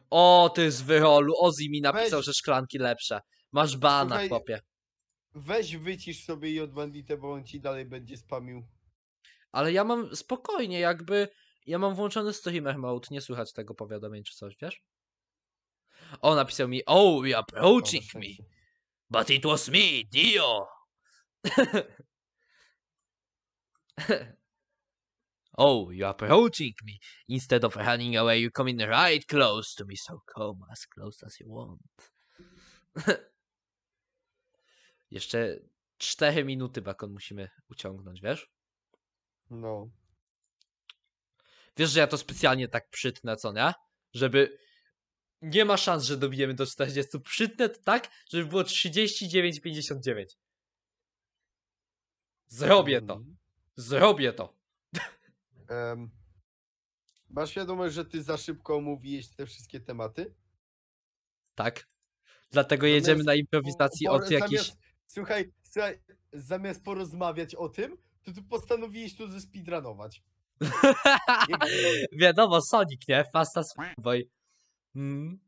O, 0.09 0.51
ty 0.55 0.71
z 0.71 0.81
wyrolu. 0.81 1.33
Ozzy 1.39 1.69
mi 1.69 1.81
napisał, 1.81 2.19
Weź. 2.19 2.25
że 2.25 2.33
szklanki 2.33 2.77
lepsze. 2.77 3.21
Masz 3.51 3.77
bana, 3.77 4.09
Słuchaj, 4.09 4.29
chłopie. 4.29 4.61
Weź 5.35 5.77
wycisz 5.77 6.23
sobie 6.25 6.51
i 6.51 6.59
od 6.59 6.71
banditę, 6.71 7.17
bo 7.17 7.33
on 7.33 7.45
ci 7.45 7.59
dalej 7.61 7.85
będzie 7.85 8.17
spamił. 8.17 8.67
Ale 9.51 9.71
ja 9.71 9.83
mam 9.83 10.15
spokojnie, 10.15 10.79
jakby. 10.79 11.27
Ja 11.65 11.79
mam 11.79 11.95
włączony 11.95 12.33
streamer 12.33 12.77
mode, 12.77 13.07
nie 13.11 13.21
słychać 13.21 13.53
tego 13.53 13.75
powiadomień 13.75 14.23
czy 14.23 14.35
coś, 14.35 14.57
wiesz? 14.61 14.83
O, 16.21 16.35
napisał 16.35 16.67
mi, 16.67 16.85
oh, 16.85 17.21
you're 17.27 17.37
approaching 17.37 18.03
me, 18.03 18.21
szczęście. 18.21 18.43
but 19.09 19.29
it 19.29 19.43
was 19.43 19.69
me, 19.69 20.03
Dio. 20.11 20.67
oh, 25.57 25.91
you're 25.91 26.09
approaching 26.09 26.75
me. 26.85 26.93
Instead 27.27 27.63
of 27.63 27.75
running 27.75 28.17
away, 28.17 28.41
you 28.41 28.51
come 28.51 28.71
in 28.71 28.79
right 28.79 29.25
close 29.25 29.75
to 29.75 29.85
me, 29.85 29.95
so 29.97 30.21
come 30.35 30.65
as 30.71 30.87
close 30.87 31.25
as 31.25 31.39
you 31.39 31.47
want. 31.49 32.11
Jeszcze 35.11 35.59
4 35.97 36.45
minuty, 36.45 36.81
Bakon, 36.81 37.11
musimy 37.11 37.49
uciągnąć, 37.69 38.21
wiesz? 38.21 38.49
No. 39.49 39.89
Wiesz, 41.77 41.89
że 41.89 41.99
ja 41.99 42.07
to 42.07 42.17
specjalnie 42.17 42.67
tak 42.67 42.89
przytnę, 42.89 43.35
co 43.35 43.53
nie? 43.53 43.73
Żeby. 44.13 44.57
Nie 45.41 45.65
ma 45.65 45.77
szans, 45.77 46.03
że 46.03 46.17
dobijemy 46.17 46.53
do 46.53 46.65
40. 46.65 47.19
Przytnę 47.19 47.69
to 47.69 47.81
tak, 47.83 48.09
żeby 48.29 48.45
było 48.45 48.61
39,59. 48.61 50.25
Zrobię 52.47 53.01
to. 53.01 53.13
Mhm. 53.13 53.37
Zrobię 53.75 54.33
to. 54.33 54.53
Em, 55.69 56.09
masz 57.29 57.49
świadomość, 57.49 57.95
że 57.95 58.05
ty 58.05 58.23
za 58.23 58.37
szybko 58.37 58.75
omówiłeś 58.75 59.29
te 59.29 59.45
wszystkie 59.45 59.79
tematy? 59.79 60.33
Tak. 61.55 61.87
Dlatego 62.51 62.87
jedziemy 62.87 63.23
Zamiast 63.23 63.27
na 63.27 63.35
improwizacji 63.35 64.07
od 64.07 64.31
jakichś. 64.31 64.71
Słuchaj, 65.07 65.51
słuchaj, 65.63 65.99
zamiast 66.33 66.83
porozmawiać 66.83 67.55
o 67.55 67.69
tym, 67.69 67.97
to 68.23 68.33
ty 68.33 68.41
postanowiłeś 68.43 69.17
to 69.17 69.27
ze 69.27 69.41
speedrunować. 69.41 70.23
Jak- 71.49 71.65
Wiadomo, 72.21 72.61
Sonic, 72.61 73.07
nie? 73.07 73.23
Fast 73.33 73.57
as 73.57 73.73
boy. 73.97 74.29
Mm. 74.95 75.39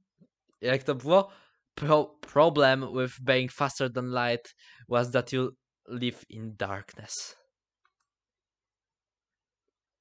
Jak 0.62 0.84
to 0.84 0.96
było? 0.96 1.32
Pro 1.76 2.06
problem 2.06 2.88
with 2.98 3.22
being 3.22 3.52
faster 3.52 3.94
than 3.94 4.06
light 4.12 4.56
was 4.90 5.12
that 5.12 5.34
you 5.34 5.50
live 5.88 6.30
in 6.30 6.56
darkness. 6.56 7.38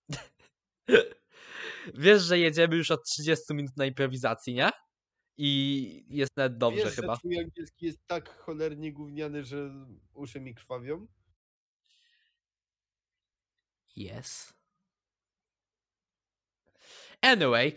Wiesz, 1.94 2.22
że 2.22 2.38
jedziemy 2.38 2.76
już 2.76 2.90
od 2.90 3.04
30 3.04 3.54
minut 3.54 3.76
na 3.76 3.86
improwizacji, 3.86 4.54
nie? 4.54 4.70
I 5.36 6.04
jest 6.08 6.36
nawet 6.36 6.58
dobrze 6.58 6.84
Wiesz, 6.84 6.94
chyba. 6.94 7.14
że 7.14 7.18
twój 7.18 7.38
angielski 7.38 7.86
jest 7.86 8.06
tak 8.06 8.28
cholernie 8.28 8.92
gówniany, 8.92 9.44
że 9.44 9.86
uszy 10.14 10.40
mi 10.40 10.54
krwawią? 10.54 11.06
Yes. 13.96 14.52
Anyway. 17.22 17.76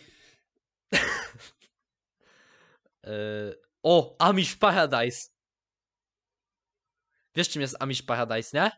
Yy, 3.04 3.62
o, 3.84 4.16
Amish 4.20 4.56
Paradise. 4.56 5.30
Wiesz 7.36 7.50
czym 7.50 7.62
jest 7.62 7.76
Amish 7.80 8.02
Paradise, 8.02 8.58
nie? 8.58 8.72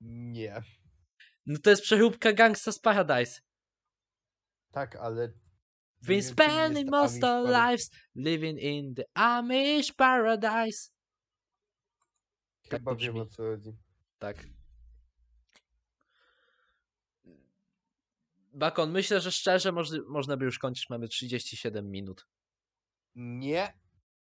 Nie. 0.00 0.62
No 1.46 1.58
to 1.58 1.70
jest 1.70 1.82
przeróbka 1.82 2.32
Gangsta 2.32 2.72
z 2.72 2.78
Paradise. 2.78 3.40
Tak, 4.70 4.96
ale... 4.96 5.32
jest 6.08 6.30
spending 6.30 6.90
most 6.90 7.24
our 7.24 7.48
lives 7.48 7.90
living 8.14 8.60
in 8.60 8.94
the 8.94 9.04
Amish 9.14 9.92
Paradise. 9.92 10.90
tak 12.68 12.80
Chyba 12.80 12.94
wiem 12.94 13.16
o 13.16 13.26
co 13.26 13.42
chodzi. 13.42 13.72
Tak. 14.18 14.46
Bakon, 18.54 18.90
myślę, 18.90 19.20
że 19.20 19.32
szczerze 19.32 19.72
moż, 19.72 19.88
można 20.08 20.36
by 20.36 20.44
już 20.44 20.58
kończyć. 20.58 20.90
Mamy 20.90 21.08
37 21.08 21.90
minut. 21.90 22.26
Nie. 23.14 23.72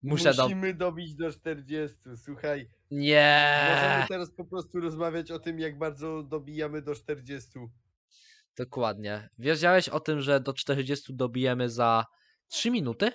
Muszę 0.03 0.35
do... 0.35 0.43
Musimy 0.43 0.75
dobić 0.75 1.15
do 1.15 1.33
40. 1.33 1.97
Słuchaj, 2.25 2.71
Nie! 2.91 3.69
możemy 3.75 4.09
teraz 4.09 4.31
po 4.31 4.45
prostu 4.45 4.81
rozmawiać 4.81 5.31
o 5.31 5.39
tym, 5.39 5.59
jak 5.59 5.79
bardzo 5.79 6.23
dobijamy 6.23 6.83
do 6.83 6.95
40. 6.95 7.59
Dokładnie. 8.59 9.29
Wiedziałeś 9.39 9.89
o 9.89 10.01
tym, 10.01 10.21
że 10.21 10.41
do 10.41 10.53
40 10.53 11.15
dobijemy 11.15 11.71
za 11.71 12.07
3 12.49 12.71
minuty? 12.71 13.13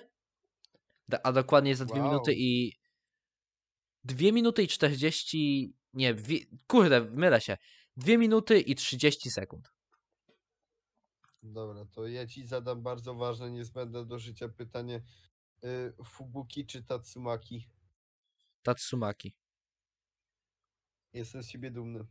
A 1.22 1.32
dokładnie 1.32 1.76
za 1.76 1.84
2 1.84 1.96
minuty 1.96 2.30
Wow. 2.30 2.38
i. 2.38 2.72
2 4.04 4.32
minuty 4.32 4.62
i 4.62 4.68
40. 4.68 5.74
Nie, 5.92 6.14
dwie... 6.14 6.38
kurde, 6.66 7.00
mylę 7.00 7.40
się. 7.40 7.56
2 7.96 8.16
minuty 8.18 8.60
i 8.60 8.74
30 8.74 9.30
sekund. 9.30 9.72
Dobra, 11.42 11.84
to 11.84 12.06
ja 12.06 12.26
ci 12.26 12.46
zadam 12.46 12.82
bardzo 12.82 13.14
ważne, 13.14 13.50
niezbędne 13.50 14.06
do 14.06 14.18
życia 14.18 14.48
pytanie. 14.48 15.02
Y, 15.64 16.04
Fubuki 16.04 16.66
czy 16.66 16.82
Tatsumaki? 16.82 17.68
Tatsumaki. 18.62 19.36
Jestem 21.12 21.42
z 21.42 21.48
siebie 21.48 21.70
dumny. 21.70 22.06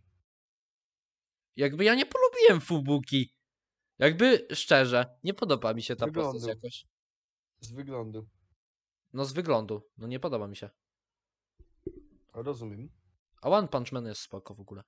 Jakby 1.55 1.84
ja 1.84 1.95
nie 1.95 2.05
polubiłem 2.43 2.61
Fubuki. 2.61 3.33
Jakby 3.99 4.47
szczerze, 4.53 5.05
nie 5.23 5.33
podoba 5.33 5.73
mi 5.73 5.83
się 5.83 5.95
ta 5.95 6.07
postać 6.07 6.47
jakoś. 6.47 6.85
Z 7.59 7.71
wyglądu. 7.71 8.27
No 9.13 9.25
z 9.25 9.33
wyglądu. 9.33 9.89
No 9.97 10.07
nie 10.07 10.19
podoba 10.19 10.47
mi 10.47 10.55
się. 10.55 10.69
Rozumiem. 12.33 12.89
A 13.41 13.49
One 13.49 13.67
Punch 13.67 13.91
Man 13.91 14.05
jest 14.05 14.21
spoko 14.21 14.55
w 14.55 14.59
ogóle. 14.59 14.83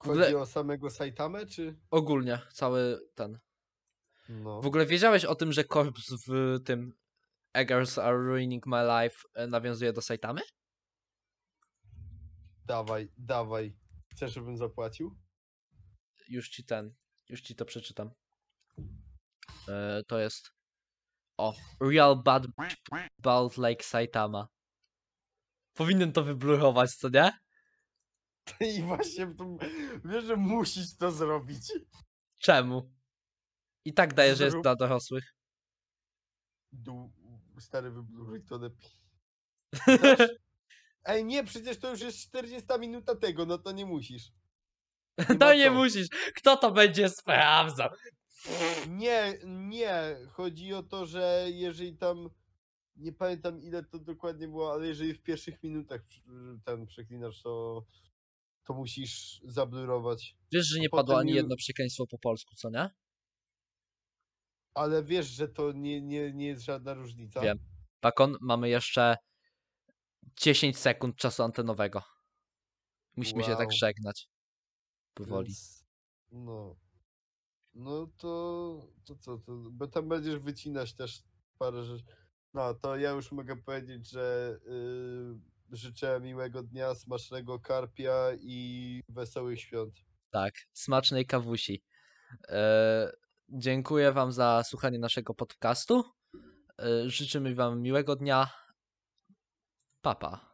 W 0.00 0.06
Chodzi 0.06 0.22
ogóle 0.22 0.38
o 0.38 0.46
samego 0.46 0.90
Saitamę, 0.90 1.46
czy? 1.46 1.78
ogólnie 1.90 2.38
cały 2.52 3.00
ten. 3.14 3.38
No. 4.28 4.62
W 4.62 4.66
ogóle 4.66 4.86
wiedziałeś 4.86 5.24
o 5.24 5.34
tym, 5.34 5.52
że 5.52 5.64
korps 5.64 6.14
w 6.26 6.58
tym 6.64 6.92
Eggers 7.52 7.98
are 7.98 8.16
ruining 8.16 8.66
my 8.66 8.82
life 8.82 9.16
e, 9.34 9.46
nawiązuje 9.46 9.92
do 9.92 10.02
Saitamy? 10.02 10.40
Dawaj, 12.64 13.08
dawaj. 13.16 13.79
Chcesz, 14.12 14.32
żebym 14.34 14.56
zapłacił? 14.56 15.16
Już 16.28 16.48
ci 16.48 16.64
ten, 16.64 16.94
już 17.28 17.40
ci 17.40 17.54
to 17.54 17.64
przeczytam. 17.64 18.10
E, 19.68 20.02
to 20.06 20.18
jest 20.18 20.50
o, 21.36 21.54
Real 21.80 22.22
Bad 22.22 22.46
Bald 23.18 23.56
Like 23.58 23.84
Saitama. 23.84 24.48
Powinien 25.74 26.12
to 26.12 26.24
wyblurować, 26.24 26.90
co 26.90 27.08
nie? 27.08 27.32
I 28.76 28.82
właśnie 28.82 29.34
to, 29.34 29.56
wiesz, 30.04 30.24
że 30.24 30.36
musisz 30.36 30.96
to 30.96 31.12
zrobić. 31.12 31.72
Czemu? 32.40 32.92
I 33.84 33.94
tak 33.94 34.14
daje, 34.14 34.36
że 34.36 34.44
jest 34.44 34.60
dla 34.62 34.76
dorosłych. 34.76 35.34
Du, 36.72 37.12
stary 37.58 37.90
wybluruj 37.90 38.44
to 38.44 38.58
lepiej. 38.58 38.90
Ej, 41.10 41.24
nie, 41.24 41.44
przecież 41.44 41.78
to 41.78 41.90
już 41.90 42.00
jest 42.00 42.18
40 42.18 42.68
minuta 42.78 43.14
tego, 43.14 43.46
no 43.46 43.58
to 43.58 43.72
nie 43.72 43.86
musisz. 43.86 44.32
Nie 45.30 45.36
ma 45.36 45.54
nie 45.54 45.66
co. 45.66 45.74
musisz. 45.74 46.08
Kto 46.36 46.56
to 46.56 46.70
będzie 46.72 47.08
sprawdzał? 47.08 47.88
Nie, 48.88 49.38
nie. 49.46 50.16
Chodzi 50.32 50.74
o 50.74 50.82
to, 50.82 51.06
że 51.06 51.46
jeżeli 51.52 51.96
tam. 51.96 52.30
Nie 52.96 53.12
pamiętam 53.12 53.62
ile 53.62 53.84
to 53.84 53.98
dokładnie 53.98 54.48
było, 54.48 54.72
ale 54.72 54.86
jeżeli 54.86 55.14
w 55.14 55.22
pierwszych 55.22 55.62
minutach 55.62 56.04
przy- 56.06 56.22
ten 56.64 56.86
przeklinasz, 56.86 57.42
to. 57.42 57.86
To 58.64 58.74
musisz 58.74 59.40
zablurować. 59.44 60.36
Wiesz, 60.52 60.66
że 60.66 60.80
nie 60.80 60.88
potem 60.88 61.06
padło 61.06 61.20
ani 61.20 61.32
jedno 61.32 61.56
przekleństwo 61.56 62.06
po 62.06 62.18
polsku, 62.18 62.54
co 62.54 62.70
nie? 62.70 62.90
Ale 64.74 65.04
wiesz, 65.04 65.26
że 65.26 65.48
to 65.48 65.72
nie, 65.72 66.00
nie, 66.00 66.32
nie 66.32 66.46
jest 66.46 66.62
żadna 66.62 66.94
różnica. 66.94 67.40
Wiem. 67.40 67.58
Bakon, 68.02 68.36
mamy 68.40 68.68
jeszcze 68.68 69.16
10 70.36 70.78
sekund 70.78 71.16
czasu 71.16 71.42
antenowego. 71.42 72.02
Musimy 73.16 73.44
się 73.44 73.50
tak 73.50 73.68
Wow. 73.68 73.76
żegnać. 73.76 74.28
Powoli. 75.14 75.46
Więc, 75.46 75.84
no. 76.32 76.76
No 77.74 78.06
to, 78.16 78.80
to 79.04 79.16
co, 79.16 79.38
to, 79.38 79.52
bo 79.70 79.86
tam 79.86 80.08
będziesz 80.08 80.38
wycinać 80.38 80.94
też 80.94 81.22
parę 81.58 81.84
rzeczy. 81.84 82.04
No 82.54 82.74
to 82.74 82.96
ja 82.96 83.10
już 83.10 83.32
mogę 83.32 83.56
powiedzieć, 83.56 84.10
że 84.10 84.56
y, 85.70 85.76
życzę 85.76 86.20
miłego 86.20 86.62
dnia, 86.62 86.94
smacznego 86.94 87.58
karpia 87.60 88.14
i 88.40 89.02
wesołych 89.08 89.60
świąt. 89.60 89.94
Tak, 90.30 90.54
smacznej 90.72 91.26
kawusi. 91.26 91.84
E, 92.48 93.12
dziękuję 93.48 94.12
Wam 94.12 94.32
za 94.32 94.62
słuchanie 94.64 94.98
naszego 94.98 95.34
podcastu. 95.34 96.04
E, 96.78 97.10
życzymy 97.10 97.54
Wam 97.54 97.82
miłego 97.82 98.16
dnia. 98.16 98.50
Papa. 100.02 100.49